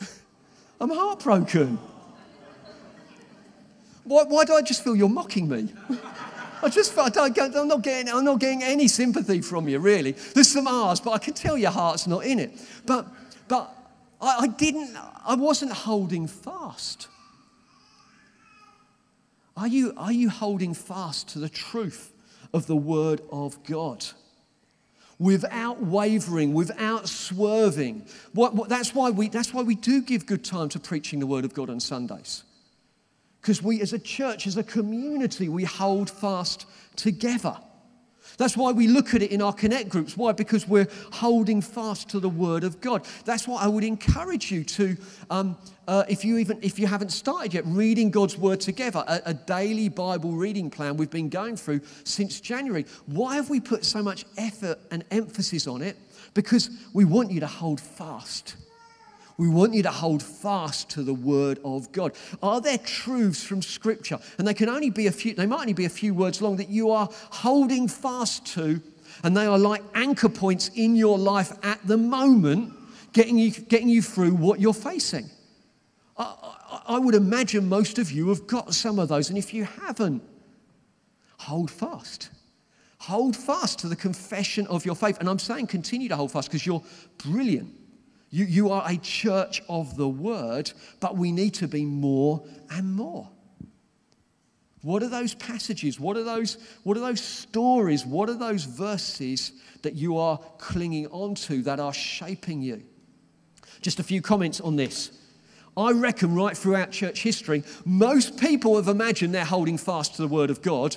I'm 0.80 0.90
heartbroken. 0.90 1.78
Why, 4.04 4.22
why 4.24 4.44
do 4.44 4.54
I 4.54 4.62
just 4.62 4.84
feel 4.84 4.94
you're 4.94 5.08
mocking 5.08 5.48
me? 5.48 5.72
I 6.62 6.68
just 6.68 6.96
I 6.98 7.08
don't, 7.08 7.38
I'm 7.38 7.68
not 7.68 7.82
getting 7.82 8.12
I'm 8.12 8.24
not 8.24 8.40
getting 8.40 8.62
any 8.62 8.88
sympathy 8.88 9.40
from 9.40 9.68
you 9.68 9.78
really. 9.78 10.12
There's 10.12 10.48
some 10.48 10.66
R's, 10.66 11.00
but 11.00 11.10
I 11.12 11.18
can 11.18 11.34
tell 11.34 11.56
your 11.56 11.70
heart's 11.70 12.06
not 12.06 12.24
in 12.24 12.38
it. 12.38 12.52
But 12.86 13.06
but 13.48 13.74
I, 14.20 14.38
I 14.40 14.46
didn't 14.46 14.96
I 15.24 15.34
wasn't 15.34 15.72
holding 15.72 16.26
fast. 16.26 17.08
Are 19.56 19.68
you, 19.68 19.94
are 19.96 20.12
you 20.12 20.28
holding 20.28 20.74
fast 20.74 21.28
to 21.28 21.38
the 21.38 21.48
truth 21.48 22.12
of 22.52 22.66
the 22.66 22.76
Word 22.76 23.22
of 23.32 23.62
God? 23.64 24.04
Without 25.18 25.80
wavering, 25.82 26.52
without 26.52 27.08
swerving. 27.08 28.04
What, 28.34 28.54
what, 28.54 28.68
that's, 28.68 28.94
why 28.94 29.10
we, 29.10 29.30
that's 29.30 29.54
why 29.54 29.62
we 29.62 29.74
do 29.74 30.02
give 30.02 30.26
good 30.26 30.44
time 30.44 30.68
to 30.70 30.78
preaching 30.78 31.20
the 31.20 31.26
Word 31.26 31.46
of 31.46 31.54
God 31.54 31.70
on 31.70 31.80
Sundays. 31.80 32.44
Because 33.46 33.62
we, 33.62 33.80
as 33.80 33.92
a 33.92 33.98
church, 34.00 34.48
as 34.48 34.56
a 34.56 34.64
community, 34.64 35.48
we 35.48 35.62
hold 35.62 36.10
fast 36.10 36.66
together. 36.96 37.56
That's 38.38 38.56
why 38.56 38.72
we 38.72 38.88
look 38.88 39.14
at 39.14 39.22
it 39.22 39.30
in 39.30 39.40
our 39.40 39.52
connect 39.52 39.88
groups. 39.88 40.16
Why? 40.16 40.32
Because 40.32 40.66
we're 40.66 40.88
holding 41.12 41.60
fast 41.60 42.08
to 42.08 42.18
the 42.18 42.28
Word 42.28 42.64
of 42.64 42.80
God. 42.80 43.06
That's 43.24 43.46
why 43.46 43.62
I 43.62 43.68
would 43.68 43.84
encourage 43.84 44.50
you 44.50 44.64
to, 44.64 44.96
um, 45.30 45.56
uh, 45.86 46.02
if 46.08 46.24
you 46.24 46.38
even 46.38 46.58
if 46.60 46.76
you 46.80 46.88
haven't 46.88 47.12
started 47.12 47.54
yet, 47.54 47.62
reading 47.66 48.10
God's 48.10 48.36
Word 48.36 48.60
together, 48.60 49.04
a, 49.06 49.22
a 49.26 49.34
daily 49.34 49.90
Bible 49.90 50.32
reading 50.32 50.68
plan 50.68 50.96
we've 50.96 51.08
been 51.08 51.28
going 51.28 51.56
through 51.56 51.82
since 52.02 52.40
January. 52.40 52.84
Why 53.06 53.36
have 53.36 53.48
we 53.48 53.60
put 53.60 53.84
so 53.84 54.02
much 54.02 54.24
effort 54.36 54.80
and 54.90 55.04
emphasis 55.12 55.68
on 55.68 55.82
it? 55.82 55.96
Because 56.34 56.68
we 56.92 57.04
want 57.04 57.30
you 57.30 57.38
to 57.38 57.46
hold 57.46 57.80
fast 57.80 58.56
we 59.38 59.48
want 59.48 59.74
you 59.74 59.82
to 59.82 59.90
hold 59.90 60.22
fast 60.22 60.90
to 60.90 61.02
the 61.02 61.14
word 61.14 61.58
of 61.64 61.92
God. 61.92 62.12
Are 62.42 62.60
there 62.60 62.78
truths 62.78 63.44
from 63.44 63.60
scripture? 63.60 64.18
And 64.38 64.48
they 64.48 64.54
can 64.54 64.68
only 64.68 64.90
be 64.90 65.06
a 65.06 65.12
few, 65.12 65.34
they 65.34 65.46
might 65.46 65.60
only 65.60 65.72
be 65.74 65.84
a 65.84 65.90
few 65.90 66.14
words 66.14 66.40
long 66.40 66.56
that 66.56 66.70
you 66.70 66.90
are 66.90 67.08
holding 67.30 67.86
fast 67.86 68.46
to, 68.54 68.80
and 69.22 69.36
they 69.36 69.46
are 69.46 69.58
like 69.58 69.82
anchor 69.94 70.28
points 70.28 70.70
in 70.74 70.96
your 70.96 71.18
life 71.18 71.52
at 71.62 71.86
the 71.86 71.98
moment, 71.98 72.72
getting 73.12 73.38
you, 73.38 73.50
getting 73.50 73.88
you 73.88 74.00
through 74.00 74.32
what 74.32 74.58
you're 74.58 74.74
facing. 74.74 75.28
I, 76.16 76.34
I, 76.70 76.82
I 76.94 76.98
would 76.98 77.14
imagine 77.14 77.68
most 77.68 77.98
of 77.98 78.10
you 78.10 78.28
have 78.30 78.46
got 78.46 78.72
some 78.72 78.98
of 78.98 79.08
those, 79.08 79.28
and 79.28 79.36
if 79.36 79.52
you 79.52 79.64
haven't, 79.64 80.22
hold 81.38 81.70
fast. 81.70 82.30
Hold 83.00 83.36
fast 83.36 83.80
to 83.80 83.88
the 83.88 83.96
confession 83.96 84.66
of 84.68 84.86
your 84.86 84.96
faith. 84.96 85.18
And 85.20 85.28
I'm 85.28 85.38
saying 85.38 85.66
continue 85.66 86.08
to 86.08 86.16
hold 86.16 86.32
fast 86.32 86.48
because 86.48 86.64
you're 86.64 86.82
brilliant 87.18 87.68
you, 88.30 88.44
you 88.44 88.70
are 88.70 88.84
a 88.86 88.96
church 88.96 89.62
of 89.68 89.96
the 89.96 90.08
word, 90.08 90.72
but 91.00 91.16
we 91.16 91.32
need 91.32 91.54
to 91.54 91.68
be 91.68 91.84
more 91.84 92.44
and 92.70 92.94
more. 92.94 93.28
What 94.82 95.02
are 95.02 95.08
those 95.08 95.34
passages? 95.34 95.98
What 95.98 96.16
are 96.16 96.22
those, 96.22 96.58
what 96.84 96.96
are 96.96 97.00
those 97.00 97.20
stories? 97.20 98.06
What 98.06 98.28
are 98.28 98.34
those 98.34 98.64
verses 98.64 99.52
that 99.82 99.94
you 99.94 100.16
are 100.16 100.38
clinging 100.58 101.08
onto 101.08 101.62
that 101.62 101.80
are 101.80 101.92
shaping 101.92 102.62
you? 102.62 102.82
Just 103.80 103.98
a 103.98 104.04
few 104.04 104.22
comments 104.22 104.60
on 104.60 104.76
this. 104.76 105.10
I 105.76 105.92
reckon 105.92 106.34
right 106.34 106.56
throughout 106.56 106.90
church 106.90 107.22
history, 107.22 107.62
most 107.84 108.38
people 108.38 108.76
have 108.76 108.88
imagined 108.88 109.34
they're 109.34 109.44
holding 109.44 109.76
fast 109.76 110.16
to 110.16 110.22
the 110.22 110.28
Word 110.28 110.50
of 110.50 110.62
God, 110.62 110.96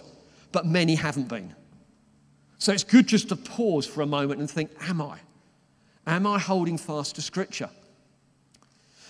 but 0.52 0.66
many 0.66 0.96
haven't 0.96 1.28
been. 1.28 1.54
So 2.60 2.72
it's 2.72 2.84
good 2.84 3.08
just 3.08 3.30
to 3.30 3.36
pause 3.36 3.86
for 3.86 4.02
a 4.02 4.06
moment 4.06 4.40
and 4.40 4.50
think, 4.50 4.72
Am 4.82 5.02
I? 5.02 5.20
Am 6.10 6.26
I 6.26 6.40
holding 6.40 6.80
fast 6.80 7.16
to 7.16 7.22
Scripture? 7.22 7.70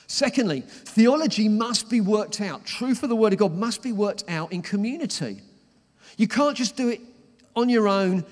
Secondly, 0.08 0.62
theology 0.68 1.48
must 1.48 1.90
be 1.90 2.02
worked 2.02 2.42
out. 2.42 2.66
Truth 2.66 3.04
of 3.04 3.10
the 3.10 3.16
Word 3.16 3.32
of 3.32 3.40
God 3.40 3.54
must 3.54 3.82
be 3.82 3.94
worked 3.94 4.26
out 4.28 4.52
in 4.52 4.62
community. 4.62 5.40
You 6.18 6.28
can't 6.28 6.58
just 6.58 6.76
do 6.76 6.90
it 6.90 7.00
on 7.56 7.70
your 7.70 7.88
own 7.88 8.26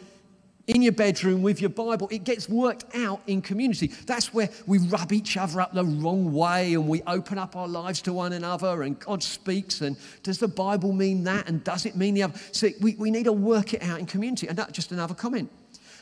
in 0.67 0.81
your 0.81 0.91
bedroom 0.91 1.43
with 1.43 1.61
your 1.61 1.69
Bible. 1.69 2.09
It 2.11 2.25
gets 2.25 2.49
worked 2.49 2.93
out 2.93 3.21
in 3.25 3.41
community. 3.41 3.87
That's 4.05 4.33
where 4.33 4.49
we 4.65 4.79
rub 4.79 5.13
each 5.13 5.37
other 5.37 5.61
up 5.61 5.73
the 5.73 5.85
wrong 5.85 6.33
way 6.33 6.73
and 6.73 6.89
we 6.89 7.01
open 7.03 7.37
up 7.37 7.55
our 7.55 7.69
lives 7.69 8.01
to 8.01 8.11
one 8.11 8.33
another 8.33 8.83
and 8.83 8.99
God 8.99 9.23
speaks. 9.23 9.79
And 9.79 9.95
does 10.23 10.39
the 10.39 10.49
Bible 10.49 10.91
mean 10.91 11.23
that? 11.23 11.47
And 11.47 11.63
does 11.63 11.85
it 11.85 11.95
mean 11.95 12.15
the 12.15 12.23
other? 12.23 12.37
So 12.51 12.67
we, 12.81 12.95
we 12.95 13.11
need 13.11 13.23
to 13.23 13.31
work 13.31 13.73
it 13.73 13.81
out 13.81 14.01
in 14.01 14.05
community. 14.05 14.49
And 14.49 14.57
that's 14.57 14.73
just 14.73 14.91
another 14.91 15.13
comment. 15.13 15.49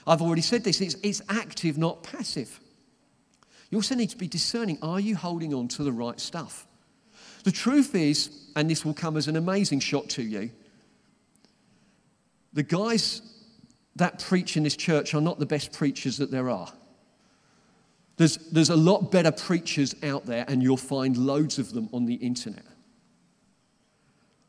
I've 0.07 0.21
already 0.21 0.41
said 0.41 0.63
this, 0.63 0.81
it's, 0.81 0.95
it's 1.01 1.21
active, 1.29 1.77
not 1.77 2.03
passive. 2.03 2.59
You 3.69 3.79
also 3.79 3.95
need 3.95 4.09
to 4.11 4.17
be 4.17 4.27
discerning 4.27 4.77
are 4.81 4.99
you 4.99 5.15
holding 5.15 5.53
on 5.53 5.67
to 5.69 5.83
the 5.83 5.91
right 5.91 6.19
stuff? 6.19 6.67
The 7.43 7.51
truth 7.51 7.95
is, 7.95 8.49
and 8.55 8.69
this 8.69 8.85
will 8.85 8.93
come 8.93 9.17
as 9.17 9.27
an 9.27 9.35
amazing 9.35 9.79
shock 9.79 10.07
to 10.09 10.23
you, 10.23 10.51
the 12.53 12.63
guys 12.63 13.21
that 13.95 14.19
preach 14.23 14.57
in 14.57 14.63
this 14.63 14.75
church 14.75 15.13
are 15.13 15.21
not 15.21 15.39
the 15.39 15.45
best 15.45 15.71
preachers 15.73 16.17
that 16.17 16.31
there 16.31 16.49
are. 16.49 16.71
There's, 18.17 18.37
there's 18.37 18.69
a 18.69 18.75
lot 18.75 19.11
better 19.11 19.31
preachers 19.31 19.93
out 20.03 20.25
there, 20.25 20.45
and 20.47 20.63
you'll 20.63 20.77
find 20.77 21.17
loads 21.17 21.59
of 21.59 21.73
them 21.73 21.89
on 21.91 22.05
the 22.05 22.15
internet. 22.15 22.65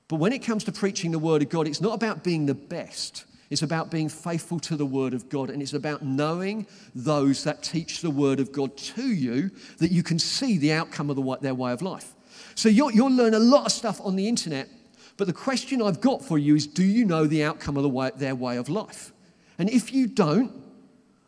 But 0.08 0.16
when 0.16 0.32
it 0.32 0.38
comes 0.38 0.64
to 0.64 0.72
preaching 0.72 1.10
the 1.10 1.18
Word 1.18 1.42
of 1.42 1.48
God, 1.48 1.66
it's 1.66 1.80
not 1.80 1.94
about 1.94 2.22
being 2.22 2.46
the 2.46 2.54
best. 2.54 3.24
It's 3.48 3.62
about 3.62 3.90
being 3.90 4.08
faithful 4.08 4.58
to 4.60 4.76
the 4.76 4.86
Word 4.86 5.14
of 5.14 5.28
God, 5.28 5.50
and 5.50 5.62
it's 5.62 5.72
about 5.72 6.02
knowing 6.02 6.66
those 6.94 7.44
that 7.44 7.62
teach 7.62 8.00
the 8.00 8.10
Word 8.10 8.40
of 8.40 8.50
God 8.50 8.76
to 8.76 9.06
you 9.06 9.50
that 9.78 9.92
you 9.92 10.02
can 10.02 10.18
see 10.18 10.58
the 10.58 10.72
outcome 10.72 11.10
of 11.10 11.16
the, 11.16 11.38
their 11.40 11.54
way 11.54 11.72
of 11.72 11.80
life. 11.80 12.14
So 12.54 12.68
you'll, 12.68 12.90
you'll 12.90 13.14
learn 13.14 13.34
a 13.34 13.38
lot 13.38 13.66
of 13.66 13.72
stuff 13.72 14.00
on 14.02 14.16
the 14.16 14.28
internet, 14.28 14.68
but 15.16 15.26
the 15.26 15.32
question 15.32 15.80
I've 15.80 16.00
got 16.00 16.24
for 16.24 16.38
you 16.38 16.56
is 16.56 16.66
do 16.66 16.82
you 16.84 17.04
know 17.04 17.26
the 17.26 17.44
outcome 17.44 17.76
of 17.76 17.82
the 17.82 17.88
way, 17.88 18.10
their 18.16 18.34
way 18.34 18.56
of 18.56 18.68
life? 18.68 19.12
And 19.58 19.70
if 19.70 19.92
you 19.92 20.06
don't, 20.06 20.52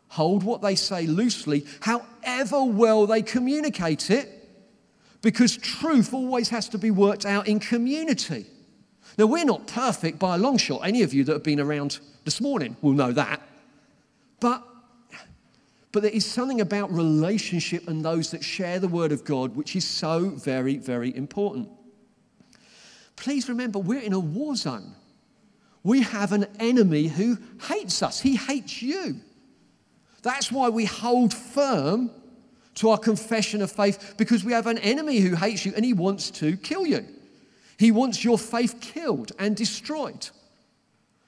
hold 0.09 0.43
what 0.43 0.61
they 0.61 0.75
say 0.75 1.07
loosely, 1.07 1.65
however 1.81 2.63
well 2.63 3.07
they 3.07 3.21
communicate 3.21 4.09
it, 4.09 4.35
because 5.21 5.57
truth 5.57 6.13
always 6.13 6.49
has 6.49 6.69
to 6.69 6.77
be 6.77 6.91
worked 6.91 7.25
out 7.25 7.47
in 7.47 7.59
community. 7.59 8.45
Now, 9.19 9.25
we're 9.25 9.43
not 9.43 9.67
perfect 9.67 10.17
by 10.17 10.35
a 10.35 10.37
long 10.37 10.57
shot. 10.57 10.79
Any 10.85 11.03
of 11.03 11.13
you 11.13 11.25
that 11.25 11.33
have 11.33 11.43
been 11.43 11.59
around 11.59 11.99
this 12.23 12.39
morning 12.39 12.77
will 12.81 12.93
know 12.93 13.11
that. 13.11 13.41
But, 14.39 14.65
but 15.91 16.03
there 16.03 16.11
is 16.11 16.25
something 16.25 16.61
about 16.61 16.89
relationship 16.89 17.89
and 17.89 18.03
those 18.03 18.31
that 18.31 18.45
share 18.45 18.79
the 18.79 18.87
Word 18.87 19.11
of 19.11 19.25
God 19.25 19.57
which 19.57 19.75
is 19.75 19.85
so 19.85 20.29
very, 20.29 20.77
very 20.77 21.13
important. 21.13 21.67
Please 23.17 23.49
remember, 23.49 23.77
we're 23.77 23.99
in 23.99 24.13
a 24.13 24.19
war 24.21 24.55
zone. 24.55 24.95
We 25.83 26.01
have 26.03 26.31
an 26.31 26.45
enemy 26.57 27.09
who 27.09 27.39
hates 27.63 28.01
us, 28.01 28.21
he 28.21 28.37
hates 28.37 28.81
you. 28.81 29.17
That's 30.21 30.49
why 30.49 30.69
we 30.69 30.85
hold 30.85 31.33
firm 31.33 32.09
to 32.75 32.91
our 32.91 32.97
confession 32.97 33.61
of 33.61 33.69
faith 33.69 34.13
because 34.15 34.45
we 34.45 34.53
have 34.53 34.67
an 34.67 34.77
enemy 34.77 35.19
who 35.19 35.35
hates 35.35 35.65
you 35.65 35.73
and 35.75 35.83
he 35.83 35.91
wants 35.91 36.31
to 36.31 36.55
kill 36.55 36.85
you. 36.85 37.05
He 37.79 37.91
wants 37.91 38.25
your 38.25 38.37
faith 38.37 38.81
killed 38.81 39.31
and 39.39 39.55
destroyed. 39.55 40.29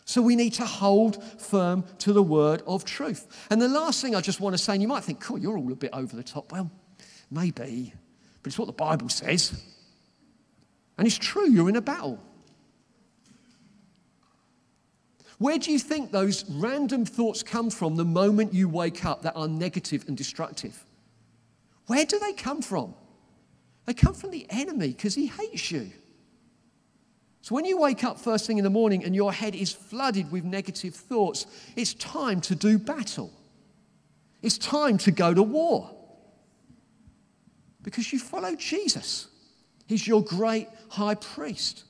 So 0.03 0.21
we 0.21 0.35
need 0.35 0.51
to 0.55 0.65
hold 0.65 1.23
firm 1.39 1.85
to 1.99 2.11
the 2.11 2.21
word 2.21 2.61
of 2.67 2.83
truth. 2.83 3.47
And 3.49 3.61
the 3.61 3.69
last 3.69 4.01
thing 4.01 4.15
I 4.15 4.19
just 4.19 4.41
want 4.41 4.53
to 4.53 4.57
say, 4.57 4.73
and 4.73 4.81
you 4.81 4.87
might 4.89 5.05
think, 5.05 5.21
cool, 5.21 5.37
you're 5.37 5.57
all 5.57 5.71
a 5.71 5.75
bit 5.75 5.91
over 5.93 6.13
the 6.13 6.23
top. 6.23 6.51
Well, 6.51 6.69
maybe, 7.31 7.93
but 8.43 8.49
it's 8.49 8.59
what 8.59 8.65
the 8.65 8.73
Bible 8.73 9.07
says. 9.07 9.63
And 10.97 11.07
it's 11.07 11.17
true, 11.17 11.49
you're 11.49 11.69
in 11.69 11.77
a 11.77 11.81
battle. 11.81 12.19
Where 15.37 15.57
do 15.57 15.71
you 15.71 15.79
think 15.79 16.11
those 16.11 16.43
random 16.49 17.05
thoughts 17.05 17.43
come 17.43 17.69
from 17.69 17.95
the 17.95 18.03
moment 18.03 18.53
you 18.53 18.67
wake 18.67 19.05
up 19.05 19.21
that 19.21 19.37
are 19.37 19.47
negative 19.47 20.03
and 20.09 20.17
destructive? 20.17 20.85
Where 21.87 22.03
do 22.03 22.19
they 22.19 22.33
come 22.33 22.61
from? 22.61 22.93
They 23.85 23.93
come 23.93 24.13
from 24.13 24.31
the 24.31 24.45
enemy 24.49 24.89
because 24.89 25.15
he 25.15 25.27
hates 25.27 25.71
you. 25.71 25.91
So 27.41 27.55
when 27.55 27.65
you 27.65 27.77
wake 27.77 28.03
up 28.03 28.19
first 28.19 28.45
thing 28.45 28.57
in 28.59 28.63
the 28.63 28.69
morning 28.69 29.03
and 29.03 29.15
your 29.15 29.33
head 29.33 29.55
is 29.55 29.71
flooded 29.71 30.31
with 30.31 30.43
negative 30.43 30.93
thoughts, 30.93 31.47
it's 31.75 31.93
time 31.95 32.39
to 32.41 32.55
do 32.55 32.77
battle. 32.77 33.31
It's 34.41 34.57
time 34.57 34.97
to 34.99 35.11
go 35.11 35.33
to 35.33 35.41
war. 35.41 35.89
Because 37.81 38.13
you 38.13 38.19
follow 38.19 38.55
Jesus. 38.55 39.27
He's 39.87 40.07
your 40.07 40.23
great 40.23 40.67
high 40.89 41.15
priest. 41.15 41.83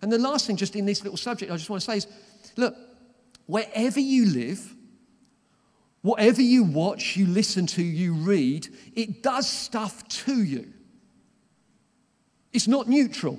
And 0.00 0.10
the 0.10 0.18
last 0.18 0.46
thing, 0.46 0.56
just 0.56 0.76
in 0.76 0.86
this 0.86 1.02
little 1.02 1.18
subject, 1.18 1.52
I 1.52 1.56
just 1.56 1.68
want 1.68 1.82
to 1.82 1.90
say 1.90 1.98
is 1.98 2.06
look, 2.56 2.74
wherever 3.46 4.00
you 4.00 4.26
live, 4.26 4.74
whatever 6.00 6.40
you 6.40 6.64
watch, 6.64 7.16
you 7.16 7.26
listen 7.26 7.66
to, 7.66 7.82
you 7.82 8.14
read, 8.14 8.68
it 8.94 9.22
does 9.22 9.48
stuff 9.48 10.06
to 10.08 10.42
you. 10.42 10.72
It's 12.52 12.68
not 12.68 12.88
neutral. 12.88 13.38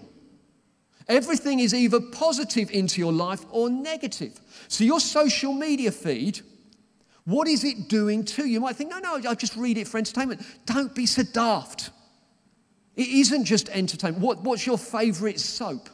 Everything 1.09 1.59
is 1.59 1.73
either 1.73 2.01
positive 2.01 2.69
into 2.71 2.99
your 2.99 3.13
life 3.13 3.45
or 3.49 3.69
negative. 3.69 4.39
So, 4.67 4.83
your 4.83 4.99
social 4.99 5.53
media 5.53 5.91
feed, 5.91 6.41
what 7.23 7.47
is 7.47 7.63
it 7.63 7.87
doing 7.87 8.25
to 8.25 8.43
you? 8.43 8.53
You 8.53 8.59
might 8.59 8.75
think, 8.75 8.89
no, 8.89 8.99
no, 8.99 9.29
I 9.29 9.35
just 9.35 9.55
read 9.55 9.77
it 9.77 9.87
for 9.87 9.97
entertainment. 9.97 10.41
Don't 10.65 10.93
be 10.93 11.05
so 11.05 11.23
daft. 11.23 11.91
It 12.95 13.07
isn't 13.07 13.45
just 13.45 13.69
entertainment. 13.69 14.23
What, 14.23 14.41
what's 14.41 14.65
your 14.65 14.77
favorite 14.77 15.39
soap? 15.39 15.89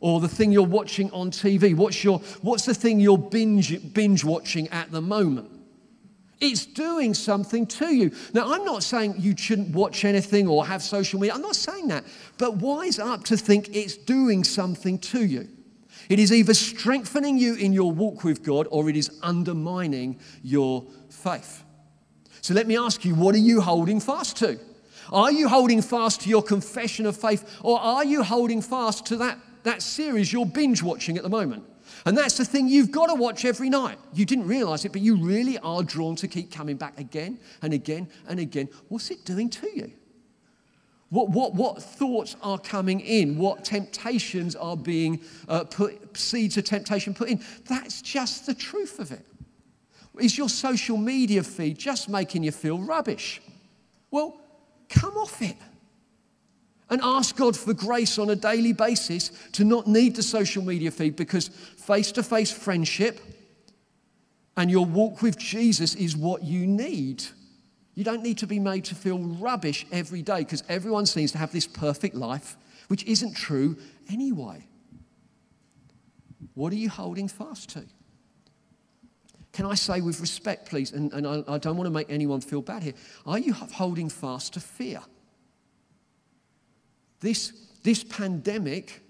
Or 0.00 0.20
the 0.20 0.28
thing 0.28 0.52
you're 0.52 0.62
watching 0.62 1.10
on 1.12 1.30
TV? 1.30 1.74
What's, 1.74 2.02
your, 2.02 2.18
what's 2.42 2.64
the 2.64 2.74
thing 2.74 2.98
you're 2.98 3.18
binge, 3.18 3.92
binge 3.94 4.24
watching 4.24 4.68
at 4.68 4.90
the 4.90 5.00
moment? 5.00 5.50
It's 6.40 6.66
doing 6.66 7.14
something 7.14 7.66
to 7.66 7.94
you. 7.94 8.12
Now, 8.34 8.52
I'm 8.52 8.64
not 8.64 8.82
saying 8.82 9.14
you 9.18 9.34
shouldn't 9.36 9.74
watch 9.74 10.04
anything 10.04 10.46
or 10.46 10.66
have 10.66 10.82
social 10.82 11.18
media. 11.18 11.34
I'm 11.34 11.40
not 11.40 11.56
saying 11.56 11.88
that. 11.88 12.04
But 12.36 12.56
wise 12.56 12.98
up 12.98 13.24
to 13.24 13.36
think 13.36 13.74
it's 13.74 13.96
doing 13.96 14.44
something 14.44 14.98
to 14.98 15.24
you. 15.24 15.48
It 16.08 16.18
is 16.18 16.32
either 16.32 16.54
strengthening 16.54 17.38
you 17.38 17.54
in 17.54 17.72
your 17.72 17.90
walk 17.90 18.22
with 18.22 18.42
God 18.42 18.68
or 18.70 18.88
it 18.90 18.96
is 18.96 19.18
undermining 19.22 20.20
your 20.42 20.84
faith. 21.08 21.64
So 22.42 22.54
let 22.54 22.66
me 22.66 22.76
ask 22.76 23.04
you, 23.04 23.14
what 23.14 23.34
are 23.34 23.38
you 23.38 23.60
holding 23.60 23.98
fast 23.98 24.36
to? 24.36 24.58
Are 25.10 25.32
you 25.32 25.48
holding 25.48 25.82
fast 25.82 26.20
to 26.22 26.28
your 26.28 26.42
confession 26.42 27.06
of 27.06 27.16
faith 27.16 27.58
or 27.62 27.80
are 27.80 28.04
you 28.04 28.22
holding 28.22 28.60
fast 28.60 29.06
to 29.06 29.16
that, 29.16 29.38
that 29.62 29.82
series 29.82 30.32
you're 30.32 30.46
binge 30.46 30.82
watching 30.82 31.16
at 31.16 31.22
the 31.22 31.28
moment? 31.28 31.64
And 32.06 32.16
that's 32.16 32.36
the 32.36 32.44
thing 32.44 32.68
you've 32.68 32.92
got 32.92 33.06
to 33.06 33.14
watch 33.14 33.44
every 33.44 33.68
night. 33.68 33.98
You 34.14 34.24
didn't 34.24 34.46
realize 34.46 34.84
it, 34.84 34.92
but 34.92 35.02
you 35.02 35.16
really 35.16 35.58
are 35.58 35.82
drawn 35.82 36.14
to 36.16 36.28
keep 36.28 36.52
coming 36.52 36.76
back 36.76 36.98
again 37.00 37.40
and 37.62 37.74
again 37.74 38.08
and 38.28 38.38
again. 38.38 38.68
What's 38.88 39.10
it 39.10 39.24
doing 39.24 39.50
to 39.50 39.68
you? 39.76 39.92
What, 41.10 41.30
what, 41.30 41.54
what 41.54 41.82
thoughts 41.82 42.36
are 42.42 42.58
coming 42.58 43.00
in? 43.00 43.36
What 43.36 43.64
temptations 43.64 44.54
are 44.54 44.76
being 44.76 45.20
uh, 45.48 45.64
put, 45.64 46.16
seeds 46.16 46.56
of 46.56 46.64
temptation 46.64 47.12
put 47.12 47.28
in? 47.28 47.42
That's 47.68 48.02
just 48.02 48.46
the 48.46 48.54
truth 48.54 49.00
of 49.00 49.10
it. 49.10 49.26
Is 50.20 50.38
your 50.38 50.48
social 50.48 50.96
media 50.96 51.42
feed 51.42 51.76
just 51.76 52.08
making 52.08 52.44
you 52.44 52.52
feel 52.52 52.78
rubbish? 52.78 53.42
Well, 54.12 54.40
come 54.88 55.16
off 55.16 55.42
it 55.42 55.56
and 56.88 57.00
ask 57.02 57.36
God 57.36 57.56
for 57.56 57.74
grace 57.74 58.18
on 58.18 58.30
a 58.30 58.36
daily 58.36 58.72
basis 58.72 59.30
to 59.52 59.64
not 59.64 59.86
need 59.86 60.16
the 60.16 60.22
social 60.22 60.62
media 60.62 60.90
feed 60.90 61.16
because 61.16 61.48
face 61.48 62.12
to 62.12 62.22
face 62.22 62.52
friendship 62.52 63.20
and 64.56 64.70
your 64.70 64.86
walk 64.86 65.20
with 65.20 65.36
Jesus 65.36 65.94
is 65.94 66.16
what 66.16 66.42
you 66.42 66.66
need. 66.66 67.24
You 67.94 68.04
don't 68.04 68.22
need 68.22 68.38
to 68.38 68.46
be 68.46 68.58
made 68.58 68.84
to 68.86 68.94
feel 68.94 69.18
rubbish 69.18 69.86
every 69.90 70.22
day 70.22 70.38
because 70.38 70.62
everyone 70.68 71.06
seems 71.06 71.32
to 71.32 71.38
have 71.38 71.52
this 71.52 71.66
perfect 71.66 72.14
life, 72.14 72.56
which 72.88 73.04
isn't 73.04 73.34
true 73.34 73.76
anyway. 74.10 74.66
What 76.54 76.72
are 76.72 76.76
you 76.76 76.88
holding 76.88 77.28
fast 77.28 77.70
to? 77.70 77.84
Can 79.52 79.66
I 79.66 79.74
say 79.74 80.02
with 80.02 80.20
respect, 80.20 80.68
please, 80.68 80.92
and, 80.92 81.12
and 81.12 81.26
I, 81.26 81.54
I 81.54 81.58
don't 81.58 81.76
want 81.76 81.86
to 81.86 81.92
make 81.92 82.10
anyone 82.10 82.42
feel 82.42 82.60
bad 82.60 82.82
here, 82.82 82.92
are 83.26 83.38
you 83.38 83.54
holding 83.54 84.10
fast 84.10 84.52
to 84.54 84.60
fear? 84.60 85.00
This, 87.26 87.52
this 87.82 88.04
pandemic 88.04 89.02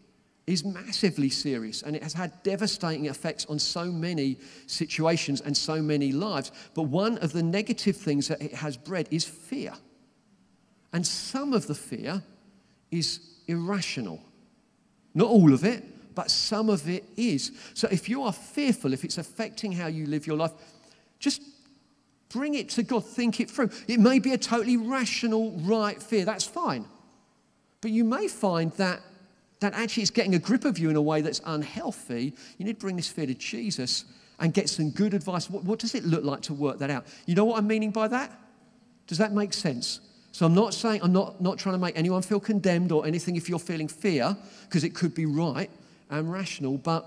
is 0.47 0.65
massively 0.65 1.29
serious 1.29 1.83
and 1.83 1.95
it 1.95 2.03
has 2.03 2.15
had 2.15 2.43
devastating 2.43 3.05
effects 3.05 3.45
on 3.45 3.59
so 3.59 3.93
many 3.93 4.39
situations 4.67 5.43
and 5.43 5.55
so 5.55 5.83
many 5.83 6.13
lives. 6.13 6.51
But 6.73 6.85
one 6.85 7.19
of 7.19 7.35
the 7.35 7.43
negative 7.43 7.95
things 7.95 8.29
that 8.29 8.41
it 8.41 8.55
has 8.55 8.79
bred 8.79 9.07
is 9.11 9.27
fear. 9.27 9.75
And 10.95 11.07
some 11.07 11.53
of 11.53 11.67
the 11.67 11.75
fear 11.75 12.23
is 12.91 13.21
irrational. 13.49 14.23
Not 15.15 15.29
all 15.29 15.53
of 15.53 15.63
it, 15.63 16.15
but 16.15 16.31
some 16.31 16.71
of 16.71 16.89
it 16.89 17.05
is. 17.19 17.53
So 17.75 17.87
if 17.93 18.09
you 18.09 18.23
are 18.23 18.33
fearful, 18.33 18.95
if 18.95 19.05
it's 19.05 19.19
affecting 19.19 19.73
how 19.73 19.89
you 19.89 20.07
live 20.07 20.27
your 20.27 20.39
life, 20.39 20.53
just 21.19 21.43
bring 22.31 22.55
it 22.55 22.71
to 22.71 22.83
God, 22.83 23.05
think 23.05 23.41
it 23.41 23.51
through. 23.51 23.69
It 23.87 24.01
may 24.01 24.21
be 24.21 24.33
a 24.33 24.39
totally 24.39 24.79
rational, 24.79 25.53
right 25.61 26.03
fear. 26.03 26.25
That's 26.25 26.47
fine. 26.47 26.87
But 27.87 27.93
you 27.93 28.03
may 28.03 28.27
find 28.27 28.73
that, 28.73 29.01
that 29.61 29.73
actually 29.75 30.03
it's 30.03 30.11
getting 30.11 30.35
a 30.35 30.41
grip 30.41 30.65
of 30.65 30.77
you 30.77 30.91
in 30.91 30.97
a 30.97 31.01
way 31.01 31.21
that's 31.21 31.41
unhealthy. 31.45 32.35
You 32.59 32.65
need 32.65 32.81
to 32.81 32.81
bring 32.81 32.97
this 32.97 33.07
fear 33.07 33.27
to 33.27 33.35
Jesus 33.35 34.07
and 34.41 34.53
get 34.53 34.69
some 34.69 34.91
good 34.91 35.15
advice. 35.15 35.49
What, 35.49 35.63
what 35.63 35.79
does 35.79 35.95
it 35.95 36.05
look 36.05 36.25
like 36.25 36.41
to 36.43 36.53
work 36.53 36.81
that 36.81 36.91
out? 36.91 37.07
You 37.27 37.37
know 37.37 37.45
what 37.45 37.59
I'm 37.59 37.67
meaning 37.69 37.93
by 37.93 38.09
that? 38.09 38.37
Does 39.07 39.19
that 39.19 39.33
make 39.33 39.53
sense? 39.53 40.01
So 40.33 40.45
I'm 40.45 40.53
not 40.53 40.75
saying, 40.75 41.01
I'm 41.01 41.13
not, 41.13 41.41
not 41.41 41.59
trying 41.59 41.77
to 41.77 41.79
make 41.79 41.97
anyone 41.97 42.23
feel 42.23 42.41
condemned 42.41 42.91
or 42.91 43.07
anything 43.07 43.37
if 43.37 43.49
you're 43.49 43.61
feeling 43.61 43.87
fear, 43.87 44.37
because 44.65 44.83
it 44.83 44.93
could 44.93 45.15
be 45.15 45.25
right 45.25 45.71
and 46.11 46.33
rational, 46.33 46.79
but 46.79 47.07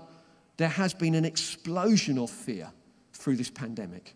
there 0.56 0.70
has 0.70 0.94
been 0.94 1.14
an 1.14 1.26
explosion 1.26 2.16
of 2.16 2.30
fear 2.30 2.72
through 3.12 3.36
this 3.36 3.50
pandemic. 3.50 4.14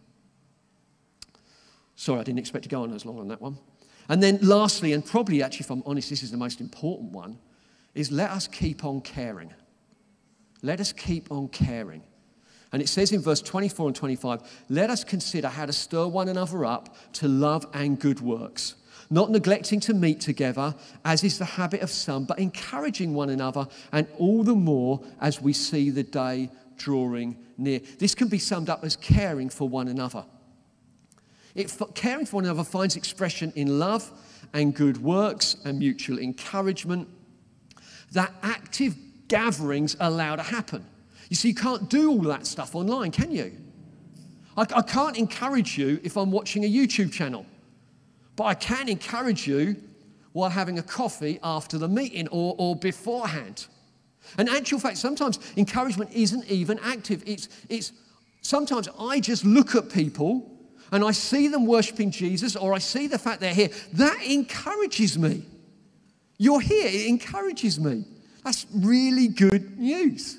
Sorry, 1.95 2.21
I 2.21 2.23
didn't 2.23 2.39
expect 2.39 2.63
to 2.63 2.71
go 2.71 2.85
on 2.85 2.95
as 2.95 3.05
long 3.05 3.19
on 3.19 3.29
that 3.29 3.43
one. 3.43 3.59
And 4.09 4.23
then, 4.23 4.39
lastly, 4.43 4.93
and 4.93 5.05
probably 5.05 5.43
actually, 5.43 5.65
if 5.65 5.71
I'm 5.71 5.83
honest, 5.87 6.11
this 6.11 6.23
is 6.23 6.31
the 6.31 6.37
most 6.37 6.61
important 6.61 7.13
one, 7.13 7.39
is 7.95 8.11
let 8.11 8.31
us 8.31 8.47
keep 8.47 8.85
on 8.85 9.01
caring. 9.01 9.53
Let 10.63 10.81
us 10.81 10.93
keep 10.93 11.31
on 11.31 11.49
caring. 11.49 12.03
And 12.73 12.83
it 12.83 12.89
says 12.89 13.13
in 13.13 13.21
verse 13.21 13.41
24 13.41 13.89
and 13.89 13.97
25, 13.97 14.65
let 14.69 14.91
us 14.91 15.05
consider 15.05 15.49
how 15.49 15.67
to 15.67 15.73
stir 15.73 16.09
one 16.09 16.29
another 16.29 16.65
up 16.65 16.97
to 17.15 17.29
love 17.29 17.67
and 17.73 18.01
good 18.01 18.21
works, 18.21 18.75
not 19.11 19.31
neglecting 19.31 19.79
to 19.81 19.95
meet 19.95 20.21
together, 20.21 20.75
as 21.05 21.23
is 21.23 21.39
the 21.39 21.45
habit 21.45 21.83
of 21.83 21.91
some, 21.91 22.25
but 22.25 22.39
encouraging 22.41 23.15
one 23.15 23.31
another, 23.31 23.69
and 23.93 24.09
all 24.19 24.43
the 24.43 24.57
more 24.57 25.01
as 25.21 25.41
we 25.41 25.53
see 25.53 25.91
the 25.91 26.03
day 26.03 26.51
drawing 26.77 27.37
near. 27.57 27.81
This 28.01 28.15
can 28.15 28.27
be 28.27 28.39
summed 28.39 28.69
up 28.69 28.83
as 28.83 28.97
caring 28.97 29.51
for 29.51 29.69
one 29.69 29.87
another. 29.87 30.25
It, 31.55 31.77
caring 31.95 32.27
for 32.27 32.37
one 32.37 32.45
another 32.45 32.65
finds 32.65 32.97
expression 32.97 33.53
in 33.55 33.79
love 33.79 34.11
and 34.53 34.75
good 34.75 34.99
works 34.99 35.57
and 35.65 35.79
mutual 35.79 36.19
encouragement 36.19 37.09
that 38.13 38.33
active 38.43 38.97
gatherings 39.29 39.97
allow 40.01 40.37
to 40.37 40.43
happen. 40.43 40.85
You 41.29 41.37
see, 41.37 41.49
you 41.49 41.55
can't 41.55 41.89
do 41.89 42.11
all 42.11 42.23
that 42.23 42.47
stuff 42.47 42.75
online, 42.75 43.11
can 43.11 43.31
you? 43.31 43.53
I, 44.57 44.63
I 44.63 44.83
can't 44.83 45.17
encourage 45.17 45.79
you 45.79 46.01
if 46.03 46.17
I'm 46.17 46.31
watching 46.31 46.65
a 46.65 46.71
YouTube 46.71 47.13
channel, 47.13 47.47
but 48.37 48.45
I 48.45 48.55
can 48.55 48.89
encourage 48.89 49.47
you 49.47 49.77
while 50.33 50.51
having 50.51 50.79
a 50.79 50.83
coffee 50.83 51.39
after 51.43 51.79
the 51.79 51.89
meeting 51.89 52.29
or, 52.29 52.55
or 52.59 52.77
beforehand. 52.77 53.67
And 54.39 54.49
actual 54.49 54.81
fact, 54.81 54.97
sometimes 54.97 55.39
encouragement 55.57 56.11
isn't 56.13 56.45
even 56.49 56.79
active. 56.81 57.23
It's, 57.27 57.49
it's 57.69 57.93
sometimes 58.41 58.89
I 58.99 59.21
just 59.21 59.45
look 59.45 59.75
at 59.75 59.91
people 59.91 60.54
and 60.93 61.05
I 61.05 61.11
see 61.13 61.49
them 61.49 61.67
worshiping 61.67 62.11
Jesus 62.11 62.57
or 62.57 62.73
I 62.73 62.79
see 62.79 63.07
the 63.07 63.19
fact 63.19 63.41
they're 63.41 63.55
here. 63.55 63.71
That 63.95 64.23
encourages 64.23 65.19
me. 65.19 65.45
You're 66.39 66.61
here, 66.61 66.87
it 66.87 67.07
encourages 67.07 67.79
me. 67.79 68.05
That's 68.45 68.67
really 68.75 69.29
good 69.29 69.79
news. 69.79 70.39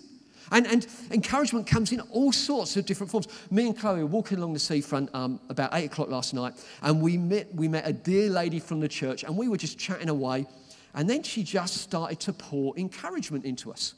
And, 0.52 0.68
and 0.68 0.88
encouragement 1.12 1.66
comes 1.66 1.92
in 1.92 2.02
all 2.02 2.32
sorts 2.32 2.78
of 2.78 2.86
different 2.86 3.12
forms. 3.12 3.28
Me 3.50 3.66
and 3.66 3.78
Chloe 3.78 4.02
were 4.02 4.06
walking 4.06 4.38
along 4.38 4.54
the 4.54 4.60
seafront 4.60 5.14
um, 5.16 5.40
about 5.50 5.72
eight 5.74 5.86
o'clock 5.86 6.10
last 6.10 6.34
night, 6.34 6.54
and 6.84 7.02
we 7.02 7.18
met, 7.18 7.54
we 7.54 7.68
met 7.68 7.88
a 7.88 7.94
dear 7.94 8.30
lady 8.30 8.60
from 8.60 8.80
the 8.80 8.88
church, 8.88 9.24
and 9.24 9.36
we 9.36 9.48
were 9.48 9.58
just 9.58 9.80
chatting 9.80 10.10
away. 10.10 10.46
And 10.94 11.10
then 11.10 11.24
she 11.24 11.44
just 11.44 11.78
started 11.78 12.20
to 12.22 12.34
pour 12.34 12.78
encouragement 12.78 13.44
into 13.44 13.72
us. 13.72 13.96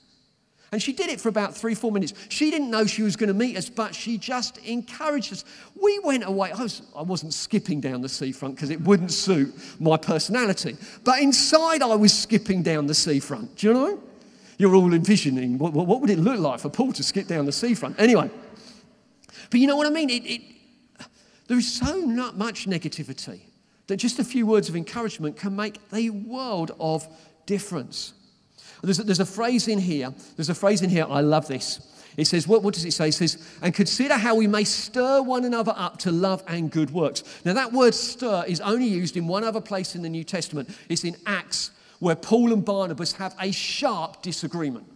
And 0.72 0.82
she 0.82 0.92
did 0.92 1.10
it 1.10 1.22
for 1.22 1.30
about 1.30 1.56
three, 1.56 1.76
four 1.76 1.92
minutes. 1.94 2.14
She 2.28 2.52
didn't 2.52 2.70
know 2.70 2.86
she 2.86 3.02
was 3.02 3.16
going 3.16 3.30
to 3.30 3.34
meet 3.34 3.56
us, 3.56 3.70
but 3.70 3.96
she 3.96 4.18
just 4.18 4.58
encouraged 4.60 5.32
us. 5.32 5.46
We 5.82 5.98
went 6.00 6.26
away. 6.26 6.52
I, 6.52 6.62
was, 6.62 6.82
I 6.96 7.04
wasn't 7.04 7.34
skipping 7.34 7.80
down 7.80 8.02
the 8.02 8.10
seafront 8.10 8.56
because 8.56 8.70
it 8.70 8.82
wouldn't 8.82 9.12
suit 9.12 9.56
my 9.80 9.96
personality. 9.96 10.76
But 11.06 11.22
inside, 11.22 11.82
I 11.82 11.96
was 11.96 12.14
skipping 12.14 12.64
down 12.64 12.88
the 12.88 12.94
seafront. 12.94 13.56
Do 13.56 13.68
you 13.68 13.74
know? 13.74 14.04
You're 14.58 14.76
all 14.76 14.94
envisioning 14.94 15.58
what, 15.58 15.72
what 15.74 16.02
would 16.02 16.10
it 16.10 16.18
look 16.18 16.40
like 16.40 16.60
for 16.60 16.70
Paul 16.70 16.92
to 16.94 17.04
skip 17.04 17.28
down 17.28 17.46
the 17.46 17.52
seafront? 17.52 18.00
Anyway, 18.00 18.30
but 19.50 19.60
you 19.60 19.68
know 19.68 19.76
what 19.78 19.88
I 19.88 19.92
mean? 19.92 20.10
It, 20.10 20.26
it, 20.26 20.42
there 21.48 21.58
is 21.58 21.72
so 21.72 21.98
not 21.98 22.38
much 22.38 22.68
negativity 22.68 23.42
that 23.86 23.98
just 23.98 24.20
a 24.20 24.24
few 24.24 24.46
words 24.46 24.68
of 24.68 24.76
encouragement 24.76 25.38
can 25.38 25.56
make 25.56 25.80
a 25.94 26.10
world 26.10 26.72
of 26.80 27.08
difference. 27.46 28.14
There's 28.84 29.00
a, 29.00 29.04
there's 29.04 29.20
a 29.20 29.26
phrase 29.26 29.68
in 29.68 29.80
here, 29.80 30.14
there's 30.36 30.50
a 30.50 30.56
phrase 30.56 30.82
in 30.82 30.90
here, 30.90 31.06
I 31.10 31.22
love 31.22 31.48
this. 31.48 31.80
It 32.18 32.26
says, 32.26 32.48
what, 32.48 32.64
what 32.64 32.74
does 32.74 32.84
it 32.84 32.94
say? 32.94 33.10
It 33.10 33.14
says, 33.14 33.38
and 33.62 33.74
consider 33.74 34.16
how 34.16 34.34
we 34.34 34.48
may 34.48 34.64
stir 34.64 35.22
one 35.22 35.46
another 35.46 35.74
up 35.76 35.98
to 36.00 36.12
love 36.12 36.44
and 36.48 36.72
good 36.72 36.90
works. 36.90 37.24
Now, 37.46 37.54
that 37.54 37.72
word 37.72 37.94
stir 37.94 38.44
is 38.48 38.60
only 38.62 38.88
used 38.88 39.18
in 39.18 39.28
one 39.28 39.44
other 39.44 39.62
place 39.62 39.96
in 39.96 40.02
the 40.02 40.10
New 40.10 40.24
Testament. 40.24 40.76
It's 40.90 41.04
in 41.04 41.16
Acts, 41.28 41.70
where 42.00 42.16
Paul 42.16 42.54
and 42.54 42.66
Barnabas 42.66 43.14
have 43.14 43.36
a 43.40 43.52
sharp 43.52 44.24
disagreement. 44.24 44.88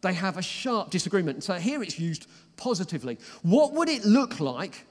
They 0.00 0.14
have 0.14 0.38
a 0.38 0.42
sharp 0.42 0.90
disagreement. 0.90 1.44
So 1.44 1.54
here 1.54 1.82
it's 1.82 1.98
used 1.98 2.26
positively. 2.56 3.18
What 3.42 3.74
would 3.74 3.90
it 3.90 4.06
look 4.06 4.40
like 4.40 4.86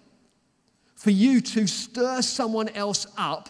for 0.93 1.10
you 1.10 1.41
to 1.41 1.65
stir 1.65 2.22
someone 2.22 2.69
else 2.69 3.08
up 3.17 3.50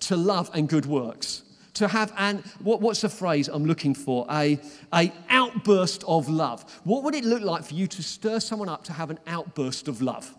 to 0.00 0.16
love 0.16 0.50
and 0.54 0.68
good 0.68 0.86
works? 0.86 1.44
To 1.78 1.88
have 1.88 2.12
an 2.16 2.42
what, 2.60 2.80
what's 2.80 3.00
the 3.00 3.08
phrase 3.08 3.48
i'm 3.48 3.64
looking 3.64 3.94
for 3.94 4.26
a, 4.30 4.60
a 4.92 5.12
outburst 5.28 6.04
of 6.06 6.28
love 6.28 6.80
what 6.84 7.02
would 7.02 7.14
it 7.14 7.24
look 7.24 7.42
like 7.42 7.64
for 7.64 7.74
you 7.74 7.86
to 7.86 8.02
stir 8.02 8.40
someone 8.40 8.68
up 8.68 8.84
to 8.84 8.92
have 8.92 9.10
an 9.10 9.18
outburst 9.26 9.88
of 9.88 10.02
love 10.02 10.34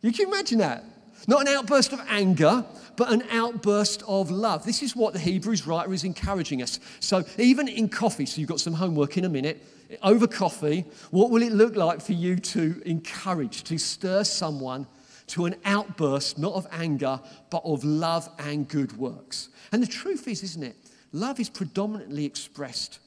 you 0.00 0.12
can 0.12 0.28
imagine 0.28 0.58
that 0.58 0.84
not 1.26 1.42
an 1.42 1.48
outburst 1.48 1.92
of 1.92 2.00
anger, 2.08 2.64
but 2.96 3.12
an 3.12 3.22
outburst 3.30 4.02
of 4.06 4.30
love. 4.30 4.64
This 4.64 4.82
is 4.82 4.94
what 4.94 5.12
the 5.12 5.18
Hebrews 5.18 5.66
writer 5.66 5.92
is 5.92 6.04
encouraging 6.04 6.62
us. 6.62 6.78
So, 7.00 7.24
even 7.38 7.66
in 7.66 7.88
coffee, 7.88 8.24
so 8.24 8.40
you've 8.40 8.48
got 8.48 8.60
some 8.60 8.74
homework 8.74 9.18
in 9.18 9.24
a 9.24 9.28
minute, 9.28 9.62
over 10.02 10.26
coffee, 10.26 10.84
what 11.10 11.30
will 11.30 11.42
it 11.42 11.52
look 11.52 11.74
like 11.76 12.00
for 12.00 12.12
you 12.12 12.36
to 12.36 12.80
encourage, 12.84 13.64
to 13.64 13.78
stir 13.78 14.22
someone 14.24 14.86
to 15.28 15.44
an 15.44 15.56
outburst, 15.64 16.38
not 16.38 16.54
of 16.54 16.66
anger, 16.70 17.20
but 17.50 17.62
of 17.64 17.84
love 17.84 18.28
and 18.38 18.68
good 18.68 18.96
works? 18.96 19.48
And 19.72 19.82
the 19.82 19.86
truth 19.86 20.28
is, 20.28 20.42
isn't 20.42 20.62
it? 20.62 20.76
Love 21.12 21.40
is 21.40 21.48
predominantly 21.48 22.24
expressed 22.24 23.00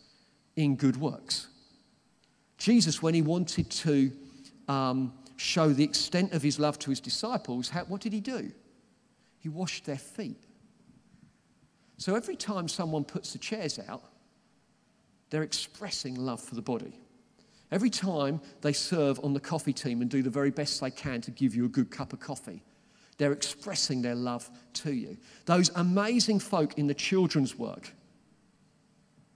in 0.56 0.76
good 0.76 0.98
works. 0.98 1.48
Jesus, 2.58 3.02
when 3.02 3.14
he 3.14 3.22
wanted 3.22 3.70
to 3.70 4.12
um, 4.68 5.14
show 5.38 5.70
the 5.70 5.84
extent 5.84 6.34
of 6.34 6.42
his 6.42 6.60
love 6.60 6.78
to 6.80 6.90
his 6.90 7.00
disciples, 7.00 7.70
how, 7.70 7.84
what 7.86 8.02
did 8.02 8.14
he 8.14 8.20
do? 8.20 8.52
He 9.40 9.50
washed 9.50 9.86
their 9.86 9.98
feet. 9.98 10.44
So 11.98 12.16
every 12.16 12.36
time 12.36 12.68
someone 12.68 13.04
puts 13.04 13.34
the 13.34 13.40
chairs 13.40 13.80
out, 13.88 14.04
they're 15.30 15.44
expressing 15.44 16.16
love 16.16 16.42
for 16.42 16.56
the 16.56 16.62
body. 16.62 16.94
Every 17.72 17.90
time 17.90 18.42
they 18.62 18.74
serve 18.74 19.20
on 19.24 19.34
the 19.34 19.40
coffee 19.40 19.74
team 19.74 20.02
and 20.02 20.10
do 20.10 20.22
the 20.22 20.30
very 20.30 20.52
best 20.52 20.82
they 20.82 20.92
can 20.92 21.22
to 21.22 21.32
give 21.32 21.56
you 21.56 21.66
a 21.66 21.70
good 21.70 21.90
cup 21.90 22.12
of 22.14 22.20
coffee, 22.20 22.64
they're 23.18 23.32
expressing 23.32 24.02
their 24.02 24.16
love 24.16 24.50
to 24.74 24.92
you. 24.92 25.18
Those 25.46 25.70
amazing 25.76 26.40
folk 26.40 26.78
in 26.78 26.88
the 26.88 26.94
children's 26.94 27.58
work, 27.58 27.94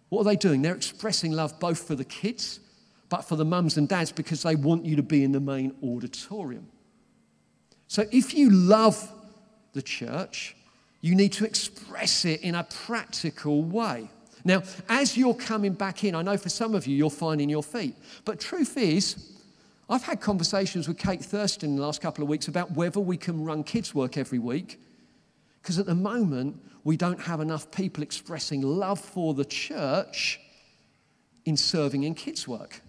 what 0.09 0.21
are 0.21 0.25
they 0.25 0.35
doing? 0.35 0.61
They're 0.61 0.75
expressing 0.75 1.31
love 1.31 1.59
both 1.59 1.87
for 1.87 1.95
the 1.95 2.05
kids 2.05 2.59
but 3.09 3.23
for 3.23 3.35
the 3.35 3.45
mums 3.45 3.77
and 3.77 3.87
dads 3.87 4.11
because 4.11 4.43
they 4.43 4.55
want 4.55 4.85
you 4.85 4.95
to 4.95 5.03
be 5.03 5.23
in 5.23 5.31
the 5.31 5.39
main 5.39 5.75
auditorium. 5.83 6.67
So 7.87 8.05
if 8.11 8.33
you 8.33 8.49
love 8.49 9.11
the 9.73 9.81
church, 9.81 10.55
you 11.01 11.15
need 11.15 11.33
to 11.33 11.45
express 11.45 12.25
it 12.25 12.41
in 12.41 12.55
a 12.55 12.63
practical 12.63 13.63
way. 13.63 14.09
Now, 14.45 14.61
as 14.87 15.17
you're 15.17 15.33
coming 15.33 15.73
back 15.73 16.03
in, 16.03 16.13
I 16.13 16.21
know 16.21 16.37
for 16.37 16.49
some 16.49 16.75
of 16.75 16.85
you, 16.85 16.95
you're 16.95 17.09
finding 17.09 17.49
your 17.49 17.63
feet. 17.63 17.95
But 18.23 18.39
truth 18.39 18.77
is, 18.77 19.33
I've 19.89 20.03
had 20.03 20.21
conversations 20.21 20.87
with 20.87 20.99
Kate 20.99 21.23
Thurston 21.23 21.71
in 21.71 21.75
the 21.75 21.81
last 21.81 21.99
couple 21.99 22.23
of 22.23 22.29
weeks 22.29 22.47
about 22.47 22.71
whether 22.71 22.99
we 22.99 23.17
can 23.17 23.43
run 23.43 23.63
kids' 23.63 23.93
work 23.93 24.17
every 24.17 24.39
week. 24.39 24.79
Because 25.61 25.79
at 25.79 25.87
the 25.87 25.95
moment, 25.95 26.61
we 26.83 26.95
don't 26.95 27.19
have 27.19 27.39
enough 27.39 27.71
people 27.71 28.03
expressing 28.03 28.61
love 28.61 28.99
for 28.99 29.33
the 29.33 29.45
church 29.45 30.39
in 31.45 31.57
serving 31.57 32.03
in 32.03 32.13
kids' 32.13 32.47
work. 32.47 32.81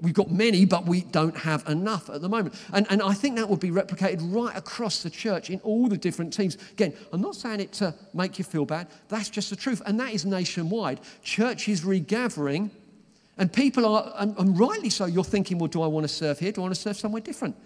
We've 0.00 0.14
got 0.14 0.30
many, 0.30 0.64
but 0.64 0.86
we 0.86 1.02
don't 1.02 1.36
have 1.36 1.66
enough 1.68 2.10
at 2.10 2.20
the 2.20 2.28
moment. 2.28 2.54
And, 2.72 2.86
and 2.90 3.00
I 3.00 3.14
think 3.14 3.36
that 3.36 3.48
would 3.48 3.60
be 3.60 3.70
replicated 3.70 4.18
right 4.34 4.54
across 4.56 5.02
the 5.04 5.10
church 5.10 5.50
in 5.50 5.60
all 5.60 5.88
the 5.88 5.96
different 5.96 6.32
teams. 6.32 6.58
Again, 6.72 6.94
I'm 7.12 7.20
not 7.20 7.36
saying 7.36 7.60
it 7.60 7.72
to 7.74 7.94
make 8.12 8.36
you 8.36 8.44
feel 8.44 8.64
bad, 8.64 8.88
that's 9.08 9.30
just 9.30 9.50
the 9.50 9.56
truth. 9.56 9.80
And 9.86 9.98
that 10.00 10.12
is 10.12 10.24
nationwide. 10.24 11.00
Churches 11.22 11.84
regathering, 11.84 12.70
and 13.38 13.52
people 13.52 13.86
are, 13.86 14.12
and, 14.16 14.36
and 14.36 14.58
rightly 14.58 14.90
so, 14.90 15.06
you're 15.06 15.22
thinking, 15.22 15.58
well, 15.58 15.68
do 15.68 15.80
I 15.80 15.86
want 15.86 16.04
to 16.04 16.12
serve 16.12 16.40
here? 16.40 16.50
Do 16.50 16.60
I 16.60 16.64
want 16.64 16.74
to 16.74 16.80
serve 16.80 16.96
somewhere 16.96 17.22
different? 17.22 17.56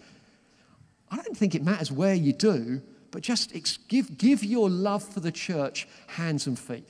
I 1.11 1.17
don't 1.17 1.37
think 1.37 1.55
it 1.55 1.65
matters 1.65 1.91
where 1.91 2.15
you 2.15 2.35
do, 2.35 2.83
but 3.11 3.23
just 3.23 3.57
ex- 3.57 3.79
give, 3.89 4.19
give 4.19 4.45
your 4.45 4.69
love 4.69 5.03
for 5.03 5.21
the 5.21 5.33
church 5.33 5.89
hands 6.09 6.47
and 6.47 6.59
feet. 6.59 6.89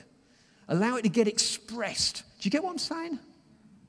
Allow 0.67 0.97
it 0.97 1.03
to 1.03 1.09
get 1.09 1.29
expressed. 1.29 2.23
Do 2.39 2.47
you 2.47 2.51
get 2.51 2.63
what 2.63 2.71
I'm 2.71 2.77
saying? 2.77 3.19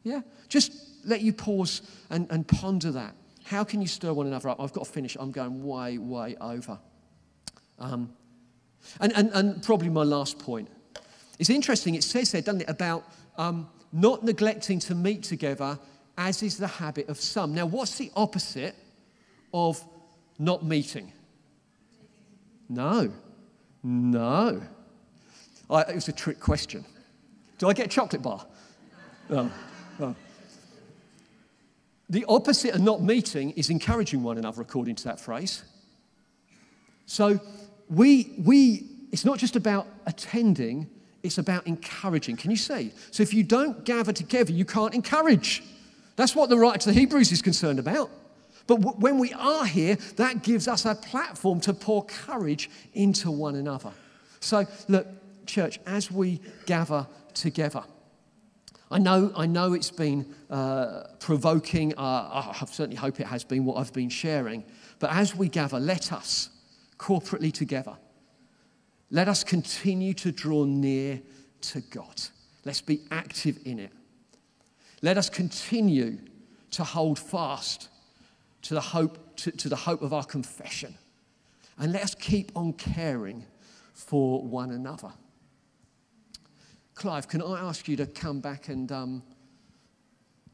Yeah? 0.03 0.23
Just 0.49 0.73
let 1.05 1.21
you 1.21 1.33
pause 1.33 1.83
and, 2.11 2.27
and 2.31 2.47
ponder 2.47 2.91
that. 2.93 3.15
How 3.45 3.65
can 3.65 3.81
you 3.81 3.89
stir 3.89 4.13
one 4.13 4.27
another 4.27 4.49
up? 4.51 4.61
I've 4.61 4.73
got 4.73 4.85
to 4.85 4.91
finish. 4.91 5.17
I'm 5.19 5.33
going 5.33 5.65
way, 5.65 5.99
way 5.99 6.37
over. 6.41 6.79
Um, 7.79 8.13
and, 9.01 9.13
and, 9.17 9.31
and 9.33 9.63
probably 9.63 9.89
my 9.89 10.03
last 10.03 10.39
point. 10.39 10.69
It's 11.39 11.51
interesting, 11.51 11.95
it 11.95 12.05
says 12.05 12.33
there, 12.33 12.43
doesn't 12.43 12.63
it, 12.63 12.71
about 12.71 13.05
um, 13.39 13.69
not 13.93 14.23
neglecting 14.25 14.79
to 14.81 14.95
meet 14.95 15.23
together, 15.23 15.79
as 16.19 16.43
is 16.43 16.59
the 16.59 16.67
habit 16.67 17.09
of 17.09 17.19
some. 17.19 17.55
Now, 17.55 17.67
what's 17.67 17.97
the 17.97 18.11
opposite 18.15 18.77
of 19.53 19.83
not 20.39 20.65
meeting? 20.65 21.13
No. 22.69 23.11
No. 23.83 24.63
I, 25.71 25.81
it 25.83 25.95
was 25.95 26.09
a 26.09 26.13
trick 26.13 26.41
question. 26.41 26.85
Do 27.59 27.69
I 27.69 27.73
get 27.73 27.87
a 27.87 27.89
chocolate 27.89 28.23
bar? 28.23 28.47
Oh. 29.31 29.51
The 32.11 32.25
opposite 32.29 32.75
of 32.75 32.81
not 32.81 33.03
meeting 33.03 33.53
is 33.53 33.71
encouraging 33.71 34.25
one 34.25 34.37
another, 34.37 34.61
according 34.61 34.97
to 34.97 35.05
that 35.05 35.21
phrase. 35.21 35.63
So 37.07 37.41
we, 37.89 38.35
we, 38.45 38.89
it's 39.13 39.25
not 39.25 39.39
just 39.39 39.55
about 39.55 39.87
attending, 40.07 40.89
it's 41.23 41.39
about 41.39 41.69
encouraging. 41.69 42.37
Can 42.37 42.51
you 42.51 42.57
see? 42.57 42.93
So 43.13 43.23
if 43.23 43.33
you 43.33 43.45
don't 43.45 43.85
gather 43.85 44.13
together, 44.13 44.53
you 44.53 44.65
can't 44.65 44.93
encourage. 44.93 45.63
That's 46.17 46.35
what 46.35 46.51
the 46.51 46.59
writer 46.59 46.79
to 46.79 46.89
the 46.89 46.99
Hebrews 46.99 47.31
is 47.31 47.43
concerned 47.43 47.79
about. 47.79 48.11
But 48.67 48.81
w- 48.81 48.99
when 48.99 49.19
we 49.19 49.33
are 49.35 49.65
here, 49.65 49.97
that 50.17 50.43
gives 50.43 50.67
us 50.67 50.85
a 50.85 50.97
platform 50.97 51.61
to 51.61 51.73
pour 51.73 52.05
courage 52.07 52.69
into 52.93 53.31
one 53.31 53.55
another. 53.55 53.93
So, 54.41 54.67
look, 54.89 55.07
church, 55.47 55.79
as 55.87 56.11
we 56.11 56.41
gather 56.67 57.07
together, 57.35 57.85
I 58.91 58.99
know, 58.99 59.33
I 59.37 59.47
know 59.47 59.73
it's 59.73 59.91
been 59.91 60.35
uh, 60.51 61.05
provoking. 61.21 61.95
Uh, 61.97 62.55
I 62.61 62.65
certainly 62.67 62.97
hope 62.97 63.21
it 63.21 63.27
has 63.27 63.45
been 63.45 63.65
what 63.65 63.77
I've 63.77 63.93
been 63.93 64.09
sharing. 64.09 64.65
But 64.99 65.13
as 65.13 65.37
we 65.37 65.49
gather, 65.49 65.79
let 65.79 66.13
us 66.13 66.51
corporately 66.99 67.53
together, 67.53 67.97
let 69.11 69.29
us 69.29 69.43
continue 69.43 70.13
to 70.15 70.31
draw 70.33 70.65
near 70.65 71.21
to 71.63 71.81
God. 71.81 72.21
Let's 72.65 72.81
be 72.81 73.01
active 73.11 73.59
in 73.65 73.79
it. 73.79 73.93
Let 75.03 75.17
us 75.17 75.31
continue 75.31 76.19
to 76.73 76.85
hold 76.85 77.19
fast 77.19 77.89
to 78.63 78.75
the 78.75 78.81
hope, 78.81 79.37
to, 79.37 79.51
to 79.51 79.69
the 79.69 79.77
hope 79.77 80.03
of 80.03 80.13
our 80.13 80.25
confession. 80.25 80.95
And 81.79 81.93
let 81.93 82.03
us 82.03 82.15
keep 82.15 82.53
on 82.55 82.75
caring 82.75 83.47
for 83.95 84.43
one 84.43 84.71
another. 84.71 85.13
Clive, 87.01 87.29
can 87.29 87.41
I 87.41 87.59
ask 87.59 87.89
you 87.89 87.97
to 87.97 88.05
come 88.05 88.41
back 88.41 88.69
and 88.69 88.93
um, 88.93 89.23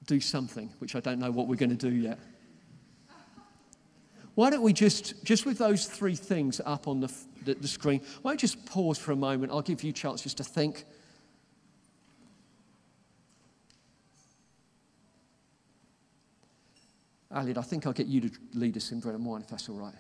do 0.07 0.21
something, 0.21 0.73
which 0.79 0.95
I 0.95 1.01
don't 1.01 1.19
know 1.19 1.33
what 1.33 1.49
we're 1.49 1.57
going 1.57 1.77
to 1.77 1.91
do 1.91 1.93
yet? 1.93 2.21
Why 4.37 4.51
don't 4.51 4.63
we 4.63 4.73
just, 4.73 5.25
just 5.25 5.45
with 5.45 5.59
those 5.59 5.87
three 5.87 6.15
things 6.15 6.61
up 6.65 6.87
on 6.87 7.01
the, 7.01 7.13
the, 7.45 7.55
the 7.55 7.67
screen, 7.67 8.01
why 8.23 8.31
don't 8.31 8.41
you 8.41 8.47
just 8.47 8.65
pause 8.65 8.97
for 8.97 9.11
a 9.11 9.17
moment? 9.17 9.51
I'll 9.51 9.61
give 9.61 9.83
you 9.83 9.91
a 9.91 9.93
chance 9.93 10.23
just 10.23 10.37
to 10.37 10.45
think. 10.45 10.85
Alid, 17.33 17.59
I 17.59 17.63
think 17.63 17.89
I'll 17.89 17.93
get 17.93 18.07
you 18.07 18.21
to 18.21 18.31
lead 18.55 18.77
us 18.77 18.93
in 18.93 19.01
bread 19.01 19.17
and 19.17 19.27
wine 19.27 19.41
if 19.41 19.49
that's 19.49 19.69
all 19.69 19.79
right. 19.79 19.95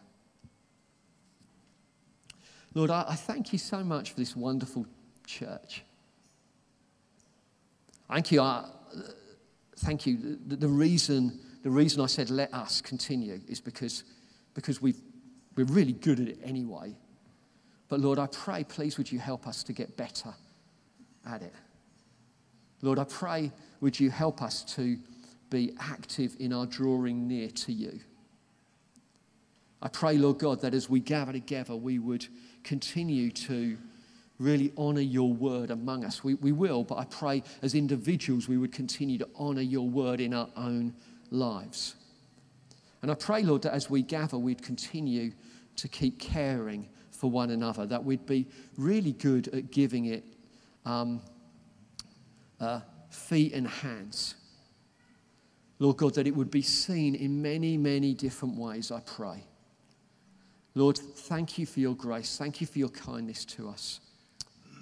Lord, 2.73 2.91
I, 2.91 3.05
I 3.09 3.15
thank 3.17 3.53
you 3.53 3.59
so 3.59 3.83
much 3.83 4.11
for 4.11 4.17
this 4.17 4.37
wonderful 4.37 4.87
church. 5.27 5.83
Thank 8.09 8.33
you. 8.33 8.41
I, 8.41 8.69
thank 9.79 10.07
you. 10.07 10.39
The, 10.47 10.57
the, 10.57 10.69
reason, 10.69 11.41
the 11.63 11.71
reason 11.71 12.01
I 12.01 12.07
said 12.07 12.31
let 12.31 12.53
us 12.55 12.81
continue 12.81 13.41
is 13.49 13.61
because, 13.61 14.05
because 14.55 14.81
we 14.81 14.95
we're 15.57 15.65
really 15.65 15.95
good 15.95 16.21
at 16.21 16.29
it 16.29 16.39
anyway. 16.45 16.95
But 17.89 18.01
Lord, 18.01 18.19
I 18.19 18.27
pray, 18.27 18.65
please, 18.65 18.99
would 18.99 19.11
you 19.11 19.19
help 19.19 19.47
us 19.47 19.63
to 19.65 19.73
get 19.73 19.97
better 19.97 20.35
at 21.27 21.43
it? 21.43 21.55
Lord, 22.83 22.99
I 22.99 23.05
pray, 23.05 23.53
would 23.81 23.99
you 23.99 24.11
help 24.11 24.43
us 24.43 24.63
to 24.75 24.99
be 25.49 25.73
active 25.81 26.37
in 26.39 26.53
our 26.53 26.67
drawing 26.67 27.27
near 27.27 27.49
to 27.49 27.73
you? 27.73 28.01
I 29.81 29.89
pray, 29.89 30.19
Lord 30.19 30.39
God, 30.39 30.61
that 30.61 30.75
as 30.75 30.91
we 30.91 31.01
gather 31.01 31.33
together, 31.33 31.77
we 31.77 31.99
would 31.99 32.27
continue 32.65 33.31
to 33.31 33.79
really 34.39 34.73
honor 34.77 35.01
your 35.01 35.33
word 35.33 35.71
among 35.71 36.05
us. 36.05 36.23
We, 36.23 36.35
we 36.35 36.53
will, 36.53 36.85
but 36.85 36.99
I 36.99 37.05
pray 37.05 37.43
as 37.63 37.75
individuals 37.75 38.49
we 38.49 38.59
would 38.59 38.73
continue 38.73 39.19
to 39.19 39.29
honor 39.37 39.63
your 39.63 39.89
word 39.89 40.21
in 40.21 40.35
our 40.35 40.49
own 40.57 40.95
lives. 41.31 41.95
And 43.03 43.11
I 43.11 43.15
pray, 43.15 43.43
Lord, 43.43 43.63
that 43.63 43.73
as 43.73 43.89
we 43.89 44.03
gather, 44.03 44.39
we'd 44.39 44.63
continue 44.63 45.33
to 45.77 45.89
keep 45.89 46.19
caring 46.19 46.89
for 47.11 47.31
one 47.31 47.51
another, 47.51 47.87
that 47.87 48.05
we'd 48.05 48.27
be 48.27 48.47
really 48.77 49.13
good 49.13 49.49
at 49.49 49.71
giving 49.71 50.07
it 50.07 50.25
um, 50.85 51.21
uh, 52.61 52.81
feet 53.11 53.53
and 53.55 53.67
hands. 53.67 54.35
Lord 55.79 55.99
God, 55.99 56.15
that 56.15 56.27
it 56.27 56.35
would 56.35 56.51
be 56.51 56.63
seen 56.63 57.15
in 57.15 57.43
many, 57.43 57.77
many 57.77 58.15
different 58.15 58.57
ways, 58.57 58.91
I 58.91 59.01
pray. 59.01 59.45
Lord, 60.75 60.99
thank 60.99 61.59
you 61.59 61.67
for 61.67 61.81
your 61.81 61.95
grace. 61.95 62.37
Thank 62.37 62.61
you 62.61 62.67
for 62.67 62.79
your 62.79 62.91
kindness 62.91 63.45
to 63.47 63.69
us. 63.69 64.01